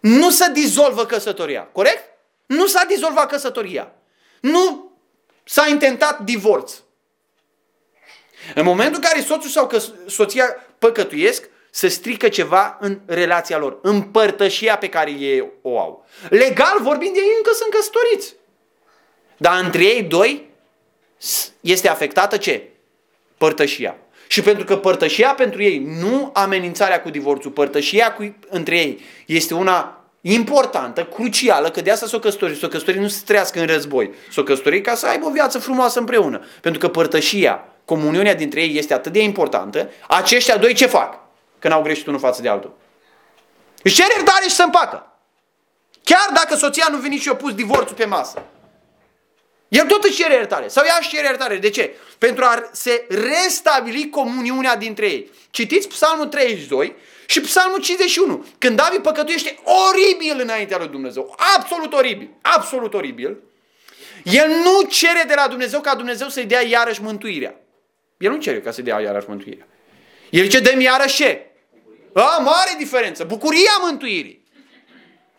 [0.00, 2.04] nu se dizolvă căsătoria, corect?
[2.46, 3.92] Nu s-a dizolvat căsătoria.
[4.44, 4.92] Nu
[5.44, 6.74] s-a intentat divorț.
[8.54, 9.70] În momentul în care soțul sau
[10.06, 10.44] soția
[10.78, 16.06] păcătuiesc, se strică ceva în relația lor, în părtășia pe care ei o au.
[16.28, 18.34] Legal vorbind, ei încă sunt căsătoriți.
[19.36, 20.50] Dar între ei doi
[21.60, 22.68] este afectată ce?
[23.38, 23.96] Părtășia.
[24.26, 29.54] Și pentru că părtășia pentru ei, nu amenințarea cu divorțul, părtășia cu, între ei este
[29.54, 32.54] una importantă, crucială, că de asta s-o căsători.
[32.56, 34.14] S-o căsători nu se trăiască în război.
[34.30, 36.44] S-o căsători ca să aibă o viață frumoasă împreună.
[36.60, 41.18] Pentru că părtășia, comuniunea dintre ei este atât de importantă, aceștia doi ce fac?
[41.58, 42.76] Când au greșit unul față de altul.
[43.82, 45.06] Își cere iertare și să împacă.
[46.04, 48.42] Chiar dacă soția nu vine și o pus divorțul pe masă.
[49.74, 50.68] El tot își cere iertare.
[50.68, 51.56] Sau ea își cere iertare.
[51.56, 51.94] De ce?
[52.18, 55.30] Pentru a se restabili comuniunea dintre ei.
[55.50, 56.94] Citiți Psalmul 32
[57.26, 58.46] și Psalmul 51.
[58.58, 59.58] Când David păcătuiește
[59.90, 61.36] oribil înaintea lui Dumnezeu.
[61.56, 62.30] Absolut oribil.
[62.42, 63.36] Absolut oribil.
[64.22, 67.54] El nu cere de la Dumnezeu ca Dumnezeu să-i dea iarăși mântuirea.
[68.16, 69.66] El nu cere ca să-i dea iarăși mântuirea.
[70.30, 71.46] El zice, dă-mi iarăși ce?
[72.12, 73.24] A, mare diferență.
[73.24, 74.44] Bucuria mântuirii.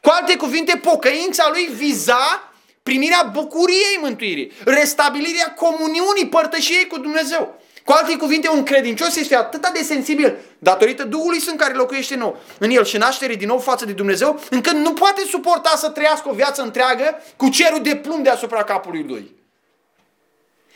[0.01, 2.54] Cu alte cuvinte, pocăința lui viza
[2.85, 7.61] primirea bucuriei mântuirii, restabilirea comuniunii, părtășiei cu Dumnezeu.
[7.85, 12.19] Cu alte cuvinte, un credincios este atât de sensibil datorită Duhului Sfânt care locuiește în
[12.19, 15.89] nou, în el și naștere din nou față de Dumnezeu, încât nu poate suporta să
[15.89, 19.35] trăiască o viață întreagă cu cerul de plumb deasupra capului lui.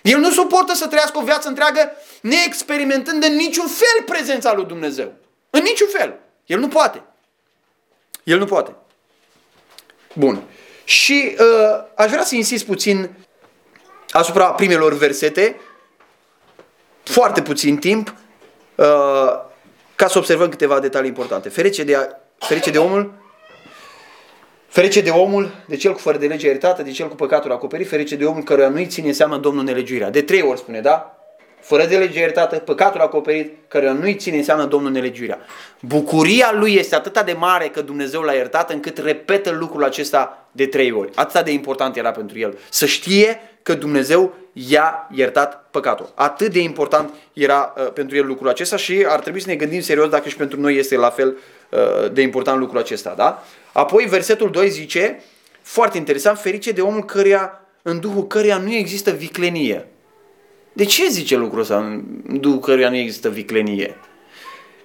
[0.02, 1.92] El nu suportă să trăiască o viață întreagă
[2.22, 5.14] neexperimentând în niciun fel prezența lui Dumnezeu.
[5.50, 6.20] În niciun fel.
[6.46, 7.04] El nu poate.
[8.24, 8.76] El nu poate.
[10.14, 10.44] Bun.
[10.90, 13.10] Și uh, aș vrea să insist puțin
[14.10, 15.60] asupra primelor versete,
[17.04, 18.14] foarte puțin timp,
[18.76, 18.86] uh,
[19.96, 21.50] ca să observăm câteva detalii importante.
[21.50, 23.14] Ferice de, ferice de omul,
[24.68, 27.88] ferice de omul, de cel cu fără de lege iertată, de cel cu păcatul acoperit,
[27.88, 30.10] ferice de omul căruia nu-i ține seama Domnul nelegiuirea.
[30.10, 31.19] De trei ori spune, da?
[31.62, 35.40] Fără de lege iertată, păcatul acoperit, căruia nu-i ține seama Domnul nelegiuirea.
[35.82, 40.66] Bucuria lui este atât de mare că Dumnezeu l-a iertat încât repetă lucrul acesta de
[40.66, 41.12] trei ori.
[41.16, 42.58] Atât de important era pentru el.
[42.70, 46.12] Să știe că Dumnezeu i-a iertat păcatul.
[46.16, 49.82] Atât de important era uh, pentru el lucrul acesta și ar trebui să ne gândim
[49.82, 51.38] serios dacă și pentru noi este la fel
[51.70, 53.14] uh, de important lucrul acesta.
[53.18, 53.44] Da?
[53.72, 55.24] Apoi versetul 2 zice,
[55.62, 59.88] foarte interesant, ferice de omul căreia, în duhul căreia nu există viclenie.
[60.80, 62.04] De ce zice lucrul ăsta în
[62.40, 63.96] duhul căreia nu există viclenie?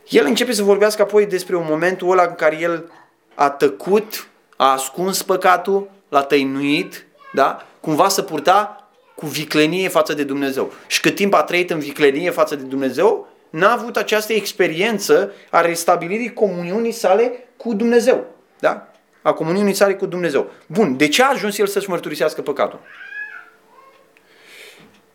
[0.09, 2.91] El începe să vorbească apoi despre un momentul ăla în care el
[3.35, 7.67] a tăcut a ascuns păcatul, l-a tăinuit, da?
[7.81, 10.73] cumva să purta cu viclenie față de Dumnezeu.
[10.87, 15.61] Și cât timp a trăit în viclenie față de Dumnezeu, n-a avut această experiență a
[15.61, 18.27] restabilirii comuniunii sale cu Dumnezeu.
[18.59, 18.93] Da?
[19.23, 20.51] A comuniunii sale cu Dumnezeu.
[20.67, 22.81] Bun, de ce a ajuns el să-și mărturisească păcatul?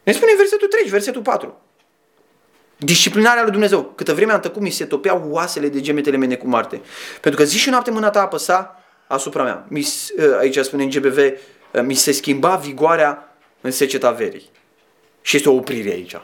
[0.04, 1.62] Ne spune versetul 3, versetul 4.
[2.78, 3.84] Disciplinarea lui Dumnezeu.
[3.96, 6.82] Câtă vreme am tăcut, mi se topeau oasele de gemetele mele cu moarte.
[7.22, 9.66] Pentru că zi și noapte mâna ta apăsa asupra mea.
[9.68, 9.88] Mi,
[10.20, 11.18] ă, aici spune în GBV,
[11.74, 14.50] ă, mi se schimba vigoarea în seceta verii.
[15.22, 16.16] Și este o oprire aici.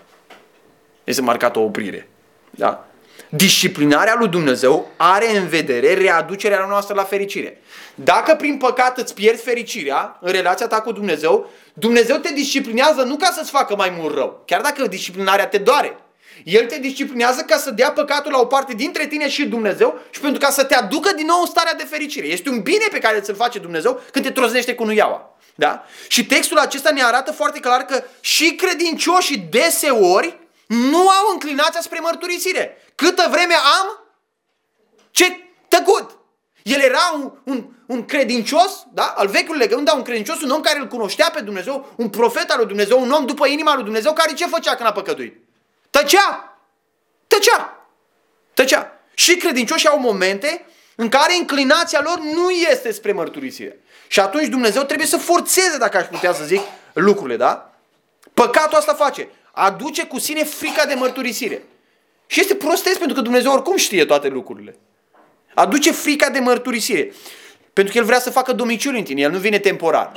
[1.04, 2.10] Este marcată o oprire.
[2.50, 2.88] Da?
[3.30, 7.62] Disciplinarea lui Dumnezeu are în vedere readucerea noastră la fericire.
[7.96, 13.16] Dacă prin păcat îți pierzi fericirea în relația ta cu Dumnezeu, Dumnezeu te disciplinează nu
[13.16, 15.98] ca să-ți facă mai mult rău, chiar dacă disciplinarea te doare.
[16.44, 20.20] El te disciplinează ca să dea păcatul la o parte dintre tine și Dumnezeu și
[20.20, 22.28] pentru ca să te aducă din nou în starea de fericire.
[22.28, 25.38] Este un bine pe care ți-l face Dumnezeu când te troznește cu nuiaua.
[25.56, 25.84] Da?
[26.08, 32.00] Și textul acesta ne arată foarte clar că și credincioșii deseori nu au înclinația spre
[32.00, 32.78] mărturisire.
[32.96, 34.00] Câtă vreme am,
[35.12, 36.18] ce tăcut.
[36.64, 39.14] El era un, un, un credincios, da?
[39.18, 42.50] al vechiului legământ, dar un credincios, un om care îl cunoștea pe Dumnezeu, un profet
[42.52, 45.36] al lui Dumnezeu, un om după inima lui Dumnezeu, care ce făcea când a păcătuit?
[45.90, 46.58] Tăcea!
[47.28, 47.88] Tăcea!
[48.54, 49.00] Tăcea!
[49.14, 53.80] Și credincioșii au momente în care inclinația lor nu este spre mărturisire.
[54.08, 56.62] Și atunci Dumnezeu trebuie să forțeze, dacă aș putea să zic,
[56.94, 57.74] lucrurile, da?
[58.34, 59.28] Păcatul asta face.
[59.52, 61.64] Aduce cu sine frica de mărturisire.
[62.28, 64.76] Și este prostesc pentru că Dumnezeu oricum știe toate lucrurile.
[65.54, 67.14] Aduce frica de mărturisire.
[67.74, 69.22] Pentru că El vrea să facă domiciul în tine.
[69.22, 70.12] El nu vine temporar.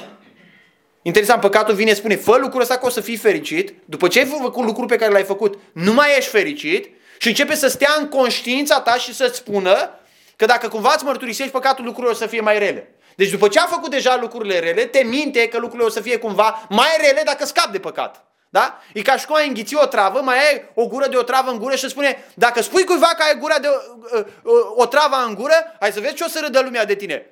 [1.03, 4.25] Interesant, păcatul vine, spune, fă lucrul ăsta că o să fii fericit, după ce ai
[4.25, 8.09] făcut lucrul pe care l-ai făcut, nu mai ești fericit și începe să stea în
[8.09, 9.91] conștiința ta și să-ți spună
[10.37, 12.95] că dacă cumva îți mărturisești păcatul, lucrurile o să fie mai rele.
[13.17, 16.19] Deci după ce a făcut deja lucrurile rele, te minte că lucrurile o să fie
[16.19, 18.28] cumva mai rele dacă scapi de păcat.
[18.51, 18.81] Da?
[18.93, 21.51] E ca și cum ai înghiți o travă, mai ai o gură de o travă
[21.51, 24.83] în gură și spune, dacă spui cuiva că ai gura de o, uh, uh, o,
[24.83, 27.27] o travă în gură, hai să vezi ce o să râdă lumea de tine.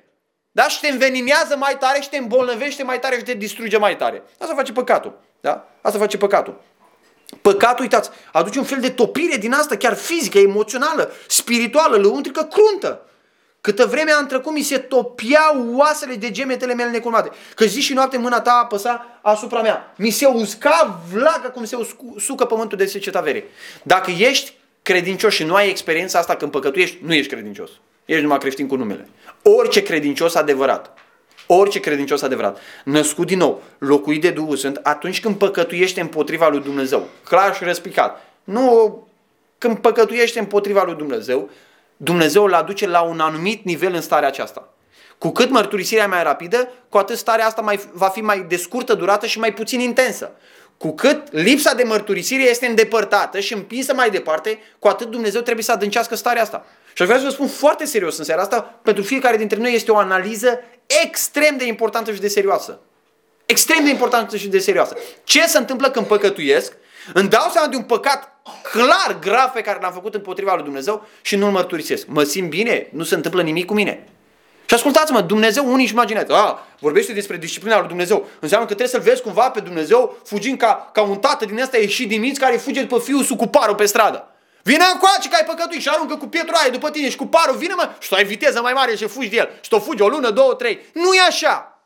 [0.51, 0.67] Da?
[0.67, 4.23] Și te înveninează mai tare și te îmbolnăvește mai tare și te distruge mai tare.
[4.39, 5.19] Asta face păcatul.
[5.41, 5.67] Da?
[5.81, 6.61] Asta face păcatul.
[7.41, 13.01] Păcatul, uitați, aduce un fel de topire din asta, chiar fizică, emoțională, spirituală, lăuntrică, cruntă.
[13.61, 17.31] Câtă vreme am trecut, mi se topiau oasele de gemetele mele necurmate.
[17.55, 19.93] Că zi și noapte mâna ta apăsa asupra mea.
[19.97, 21.77] Mi se usca vlaga cum se
[22.13, 23.43] usucă pământul de seceta verii.
[23.83, 27.69] Dacă ești credincios și nu ai experiența asta când păcătuiești, nu ești credincios.
[28.05, 29.07] Ești numai creștin cu numele.
[29.41, 30.97] Orice credincios adevărat,
[31.47, 36.59] orice credincios adevărat, născut din nou, locuit de Duhul Sfânt, atunci când păcătuiește împotriva lui
[36.59, 39.07] Dumnezeu, clar și răspicat, nu
[39.57, 41.49] când păcătuiește împotriva lui Dumnezeu,
[41.97, 44.69] Dumnezeu îl aduce la un anumit nivel în starea aceasta.
[45.17, 48.55] Cu cât mărturisirea e mai rapidă, cu atât starea asta mai, va fi mai de
[48.55, 50.31] scurtă durată și mai puțin intensă.
[50.77, 55.63] Cu cât lipsa de mărturisire este îndepărtată și împinsă mai departe, cu atât Dumnezeu trebuie
[55.63, 56.65] să adâncească starea asta.
[56.93, 59.73] Și aș vrea să vă spun foarte serios în seara asta, pentru fiecare dintre noi
[59.73, 60.59] este o analiză
[61.03, 62.79] extrem de importantă și de serioasă.
[63.45, 64.97] Extrem de importantă și de serioasă.
[65.23, 66.73] Ce se întâmplă când păcătuiesc?
[67.13, 68.36] Îmi dau seama de un păcat
[68.71, 72.07] clar, grav pe care l-am făcut împotriva lui Dumnezeu și nu-l mărturisesc.
[72.07, 72.89] Mă simt bine?
[72.91, 74.07] Nu se întâmplă nimic cu mine.
[74.65, 78.27] Și ascultați-mă, Dumnezeu unii își imaginează, a, vorbește despre disciplina lui Dumnezeu.
[78.39, 81.77] Înseamnă că trebuie să-L vezi cumva pe Dumnezeu fugind ca, ca un tată din ăsta
[81.77, 84.31] ieșit din minți care fuge după fiul cu parul pe stradă.
[84.63, 87.55] Vine încoace că ai păcătuit și aruncă cu pietra aia după tine și cu parul,
[87.55, 89.49] vine mă și tu ai viteză mai mare și fugi de el.
[89.61, 90.79] Și tu fugi o lună, două, trei.
[90.93, 91.81] Nu e așa.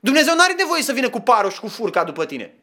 [0.00, 2.59] Dumnezeu nu are nevoie să vină cu parul și cu furca după tine.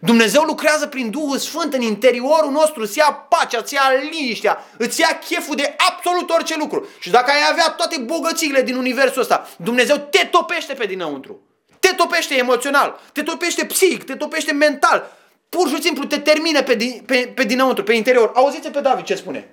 [0.00, 5.00] Dumnezeu lucrează prin Duhul Sfânt în interiorul nostru, îți ia pacea, îți ia liniștea, îți
[5.00, 6.86] ia cheful de absolut orice lucru.
[6.98, 11.40] Și dacă ai avea toate bogățiile din universul ăsta, Dumnezeu te topește pe dinăuntru.
[11.80, 15.16] Te topește emoțional, te topește psihic, te topește mental.
[15.48, 18.30] Pur și simplu te termină pe, din, pe, pe dinăuntru, pe interior.
[18.34, 19.50] Auziți pe David ce spune?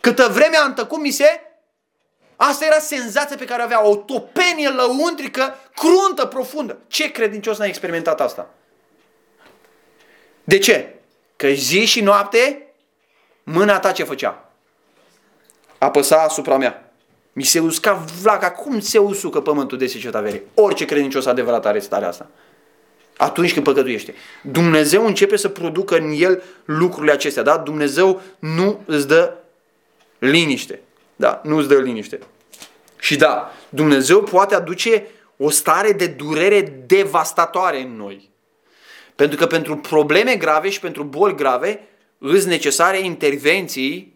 [0.00, 1.40] Câtă vreme a întăcut mi se...
[2.36, 6.78] Asta era senzația pe care avea, o topenie lăuntrică, cruntă, profundă.
[6.88, 8.48] Ce credincios n-a experimentat asta?
[10.50, 10.94] De ce?
[11.36, 12.66] Că zi și noapte
[13.42, 14.52] mâna ta ce făcea?
[15.78, 16.92] Apăsa asupra mea.
[17.32, 18.50] Mi se usca vlaca.
[18.50, 20.42] Cum se usucă pământul de seceta verii?
[20.54, 22.26] Orice credincios adevărat are starea asta.
[23.16, 24.14] Atunci când păcătuiește.
[24.42, 27.42] Dumnezeu începe să producă în el lucrurile acestea.
[27.42, 27.58] Da?
[27.58, 29.34] Dumnezeu nu îți dă
[30.18, 30.80] liniște.
[31.16, 32.18] Da, nu îți dă liniște.
[32.98, 38.29] Și da, Dumnezeu poate aduce o stare de durere devastatoare în noi.
[39.20, 41.80] Pentru că pentru probleme grave și pentru boli grave
[42.18, 44.14] îți necesare intervenții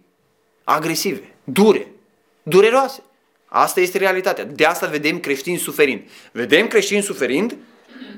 [0.64, 1.87] agresive, dure,
[2.43, 3.03] dureroase.
[3.47, 4.45] Asta este realitatea.
[4.45, 6.03] De asta vedem creștini suferind.
[6.33, 7.57] Vedem creștini suferind,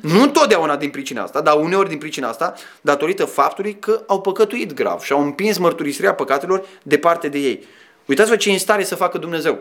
[0.02, 4.74] nu întotdeauna din pricina asta, dar uneori din pricina asta, datorită faptului că au păcătuit
[4.74, 7.64] grav și au împins mărturisirea păcatelor departe de ei.
[8.04, 9.58] Uitați-vă ce e în stare să facă Dumnezeu.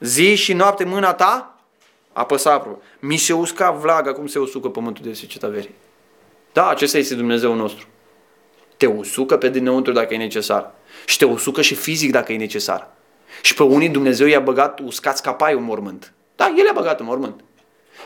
[0.00, 1.60] Zi și noapte mâna ta
[2.12, 2.82] apăsa apă.
[2.98, 5.74] Mi se usca vlaga cum se usucă pământul de seceta verii.
[6.52, 7.86] Da, acesta este Dumnezeu nostru.
[8.76, 10.74] Te usucă pe dinăuntru dacă e necesar.
[11.06, 12.90] Și te usucă și fizic dacă e necesar.
[13.42, 16.12] Și pe unii Dumnezeu i-a băgat uscați capai în mormânt.
[16.36, 17.44] Da, El i-a băgat în mormânt.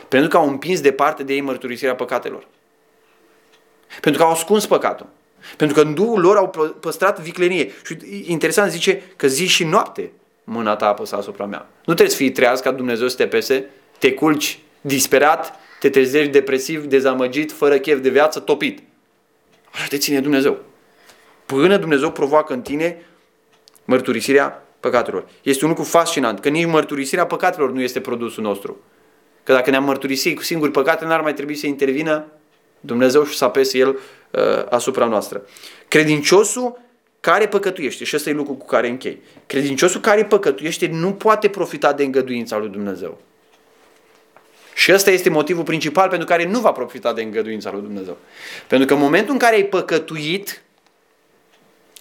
[0.07, 2.47] Pentru că au împins departe de ei mărturisirea păcatelor.
[4.01, 5.07] Pentru că au ascuns păcatul.
[5.57, 7.71] Pentru că în Duhul lor au păstrat viclenie.
[7.85, 10.11] Și interesant zice că zi și noapte
[10.43, 11.59] mâna ta apăsa asupra mea.
[11.59, 13.65] Nu trebuie să fii treaz ca Dumnezeu să te pese,
[13.97, 18.79] te culci disperat te trezești depresiv, dezamăgit, fără chef de viață, topit.
[19.71, 20.57] Așa te ține Dumnezeu.
[21.45, 23.05] Până Dumnezeu provoacă în tine
[23.85, 25.25] mărturisirea păcatelor.
[25.41, 28.77] Este un lucru fascinant, că nici mărturisirea păcatelor nu este produsul nostru.
[29.43, 32.25] Că dacă ne-am mărturisit cu singuri păcate, n-ar mai trebui să intervină
[32.79, 35.41] Dumnezeu și să apese El uh, asupra noastră.
[35.87, 36.79] Credinciosul
[37.19, 41.93] care păcătuiește, și ăsta e lucru cu care închei, credinciosul care păcătuiește nu poate profita
[41.93, 43.21] de îngăduința lui Dumnezeu.
[44.75, 48.17] Și ăsta este motivul principal pentru care nu va profita de îngăduința lui Dumnezeu.
[48.67, 50.61] Pentru că în momentul în care ai păcătuit,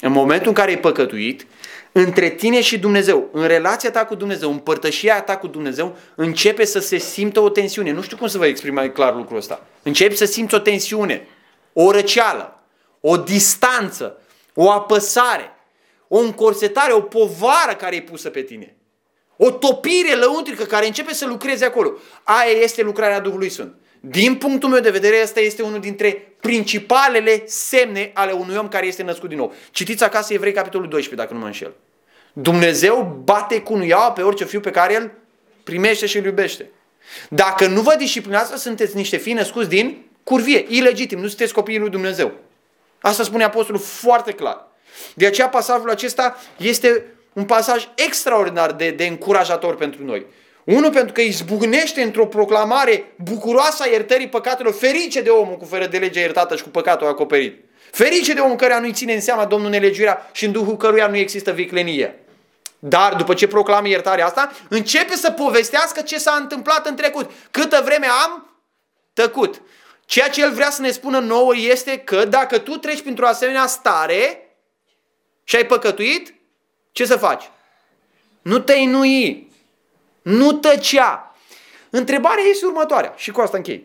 [0.00, 1.46] în momentul în care ai păcătuit,
[1.92, 6.64] între tine și Dumnezeu, în relația ta cu Dumnezeu, în părtășia ta cu Dumnezeu, începe
[6.64, 7.92] să se simtă o tensiune.
[7.92, 9.66] Nu știu cum să vă exprim mai clar lucrul ăsta.
[9.82, 11.26] Începi să simți o tensiune,
[11.72, 12.62] o răceală,
[13.00, 14.20] o distanță,
[14.54, 15.50] o apăsare,
[16.08, 18.76] o încorsetare, o povară care e pusă pe tine.
[19.36, 21.92] O topire lăuntrică care începe să lucreze acolo.
[22.22, 23.74] Aia este lucrarea Duhului Sfânt.
[24.00, 28.86] Din punctul meu de vedere, asta este unul dintre principalele semne ale unui om care
[28.86, 29.54] este născut din nou.
[29.70, 31.72] Citiți acasă Evrei, capitolul 12, dacă nu mă înșel.
[32.32, 35.10] Dumnezeu bate cu nuiaua pe orice fiu pe care el
[35.64, 36.70] primește și îl iubește.
[37.28, 41.90] Dacă nu vă disciplinați, sunteți niște fii născuți din curvie, ilegitim, nu sunteți copiii lui
[41.90, 42.32] Dumnezeu.
[43.00, 44.66] Asta spune apostolul foarte clar.
[45.14, 50.26] De aceea pasajul acesta este un pasaj extraordinar de, de încurajator pentru noi.
[50.64, 55.86] Unul pentru că izbucnește într-o proclamare bucuroasă a iertării păcatelor, ferice de omul cu fără
[55.86, 57.64] de legea iertată și cu păcatul acoperit.
[57.90, 61.16] Ferice de omul care nu-i ține în seama Domnul nelegiuirea și în duhul căruia nu
[61.16, 62.16] există viclenie.
[62.78, 67.30] Dar după ce proclamă iertarea asta, începe să povestească ce s-a întâmplat în trecut.
[67.50, 68.60] Câtă vreme am
[69.12, 69.62] tăcut.
[70.04, 73.66] Ceea ce el vrea să ne spună nouă este că dacă tu treci printr-o asemenea
[73.66, 74.48] stare
[75.44, 76.34] și ai păcătuit,
[76.92, 77.50] ce să faci?
[78.42, 79.50] Nu te inui.
[80.22, 81.36] Nu tăcea.
[81.90, 83.84] Întrebarea este următoarea și cu asta închei.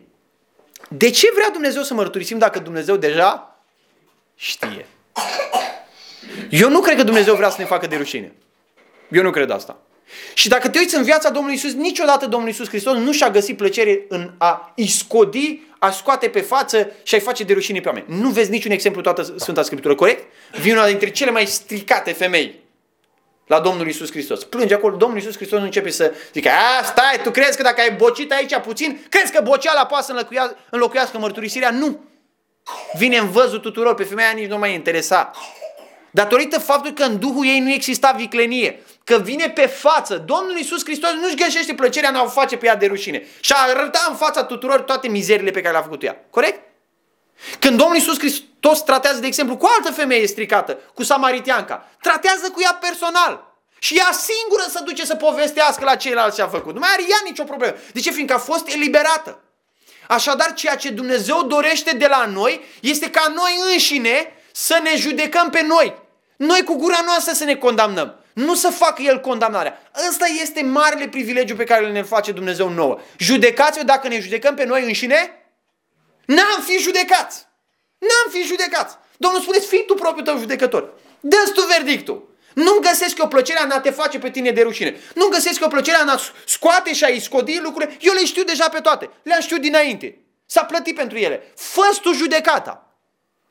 [0.88, 3.60] De ce vrea Dumnezeu să mărturisim dacă Dumnezeu deja
[4.34, 4.86] știe?
[6.50, 8.32] Eu nu cred că Dumnezeu vrea să ne facă de rușine.
[9.10, 9.76] Eu nu cred asta.
[10.34, 13.56] Și dacă te uiți în viața Domnului Isus, niciodată Domnul Isus Hristos nu și-a găsit
[13.56, 18.06] plăcere în a iscodi, a scoate pe față și a-i face de rușine pe oameni.
[18.08, 20.24] Nu vezi niciun exemplu toată Sfânta Scriptură, corect?
[20.60, 22.60] Vine una dintre cele mai stricate femei
[23.48, 24.44] la Domnul Isus Hristos.
[24.44, 27.80] Plânge acolo, Domnul Isus Hristos nu începe să zică, a, stai, tu crezi că dacă
[27.80, 30.26] ai bocit aici puțin, crezi că boceala poate să
[30.70, 31.70] înlocuiască mărturisirea?
[31.70, 32.00] Nu!
[32.96, 35.30] Vine în văzul tuturor, pe femeia nici nu mai interesa.
[36.10, 40.84] Datorită faptului că în Duhul ei nu exista viclenie, că vine pe față, Domnul Iisus
[40.84, 44.06] Hristos nu-și găsește plăcerea în a o face pe ea de rușine și a arăta
[44.08, 46.24] în fața tuturor toate mizerile pe care le-a făcut ea.
[46.30, 46.67] Corect?
[47.58, 52.60] Când Domnul Iisus Hristos tratează, de exemplu, cu altă femeie stricată, cu Samaritianca, tratează cu
[52.60, 53.46] ea personal.
[53.78, 56.74] Și ea singură să duce să povestească la ceilalți ce a făcut.
[56.74, 57.74] Nu mai are ea nicio problemă.
[57.92, 58.10] De ce?
[58.10, 59.40] Fiindcă a fost eliberată.
[60.08, 65.50] Așadar, ceea ce Dumnezeu dorește de la noi este ca noi înșine să ne judecăm
[65.50, 65.94] pe noi.
[66.36, 68.18] Noi cu gura noastră să ne condamnăm.
[68.32, 69.82] Nu să facă El condamnarea.
[70.08, 72.98] Ăsta este marele privilegiu pe care ne face Dumnezeu nouă.
[73.18, 75.37] Judecați-o dacă ne judecăm pe noi înșine?
[76.36, 77.46] N-am fi judecați.
[77.98, 78.96] N-am fi judecați.
[79.16, 80.92] Domnul spune, fii tu propriul tău judecător.
[81.20, 82.28] dă tu verdictul.
[82.54, 84.96] Nu găsesc o plăcere în a te face pe tine de rușine.
[85.14, 87.96] Nu găsesc o plăcere în a scoate și a iscodi lucrurile.
[88.00, 89.10] Eu le știu deja pe toate.
[89.22, 90.18] Le-am știut dinainte.
[90.46, 91.52] S-a plătit pentru ele.
[91.56, 92.96] fă tu judecata.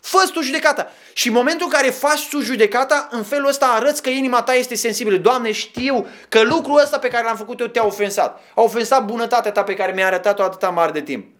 [0.01, 0.91] fă tu judecata.
[1.13, 4.53] Și în momentul în care faci tu judecata, în felul ăsta arăți că inima ta
[4.53, 5.17] este sensibilă.
[5.17, 8.41] Doamne, știu că lucrul ăsta pe care l-am făcut eu te-a ofensat.
[8.55, 11.36] A ofensat bunătatea ta pe care mi-a arătat-o atâta mare de timp.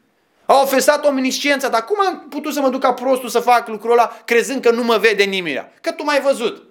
[0.48, 3.92] A ofensat omnisciența, dar cum am putut să mă duc ca prostul să fac lucrul
[3.92, 5.72] ăla crezând că nu mă vede nimeni?
[5.82, 6.64] Că tu m-ai văzut.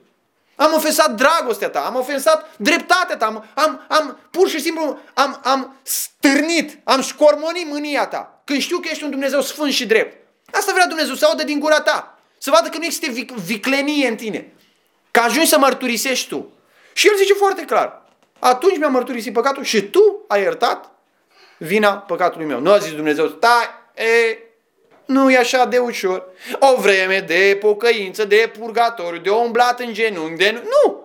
[0.57, 5.41] Am ofensat dragostea ta, am ofensat dreptatea ta, am, am, am pur și simplu am,
[5.45, 8.41] am stârnit, am șcormonit mânia ta.
[8.45, 10.27] Când știu că ești un Dumnezeu sfânt și drept.
[10.53, 12.19] Asta vrea Dumnezeu, să audă din gura ta.
[12.39, 14.53] Să vadă că nu există vic- viclenie în tine.
[15.11, 16.53] Că ajungi să mărturisești tu.
[16.93, 18.03] Și el zice foarte clar.
[18.39, 20.91] Atunci mi-am mărturisit păcatul și tu ai iertat
[21.59, 22.61] vina păcatului meu.
[22.61, 24.39] Nu a zis Dumnezeu, stai, e,
[25.05, 26.25] nu e așa de ușor.
[26.59, 30.63] O vreme de pocăință, de purgatoriu, de umblat în genunchi, de...
[30.65, 31.05] Nu!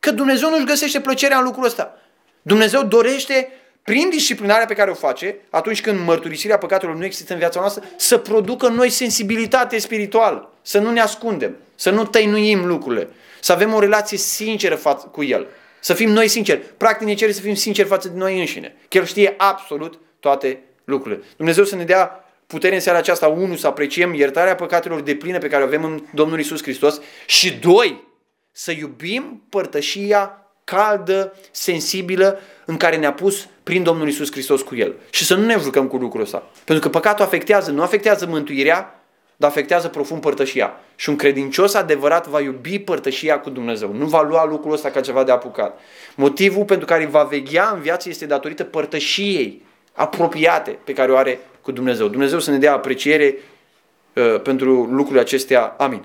[0.00, 1.98] Că Dumnezeu nu-și găsește plăcerea în lucrul ăsta.
[2.42, 3.52] Dumnezeu dorește,
[3.82, 7.84] prin disciplinarea pe care o face, atunci când mărturisirea păcatelor nu există în viața noastră,
[7.96, 10.52] să producă în noi sensibilitate spirituală.
[10.62, 13.08] Să nu ne ascundem, să nu tăinuim lucrurile,
[13.40, 15.46] să avem o relație sinceră față cu El.
[15.80, 16.60] Să fim noi sinceri.
[16.76, 18.76] Practic ne cere să fim sinceri față de noi înșine.
[18.88, 21.22] Că El știe absolut toate lucrurile.
[21.36, 25.38] Dumnezeu să ne dea putere în seara aceasta, unu, să apreciem iertarea păcatelor de plină
[25.38, 28.06] pe care o avem în Domnul Isus Hristos și doi,
[28.52, 34.94] să iubim părtășia caldă, sensibilă, în care ne-a pus prin Domnul Isus Hristos cu El.
[35.10, 36.50] Și să nu ne jucăm cu lucrul ăsta.
[36.64, 38.97] Pentru că păcatul afectează, nu afectează mântuirea,
[39.40, 40.72] dar afectează profund părtășia.
[40.96, 43.92] Și un credincios adevărat va iubi părtășia cu Dumnezeu.
[43.92, 45.78] Nu va lua lucrul ăsta ca ceva de apucat.
[46.14, 49.62] Motivul pentru care va veghea în viață este datorită părtășiei
[49.92, 52.08] apropiate pe care o are cu Dumnezeu.
[52.08, 53.38] Dumnezeu să ne dea apreciere
[54.12, 55.74] uh, pentru lucrurile acestea.
[55.78, 56.04] Amin.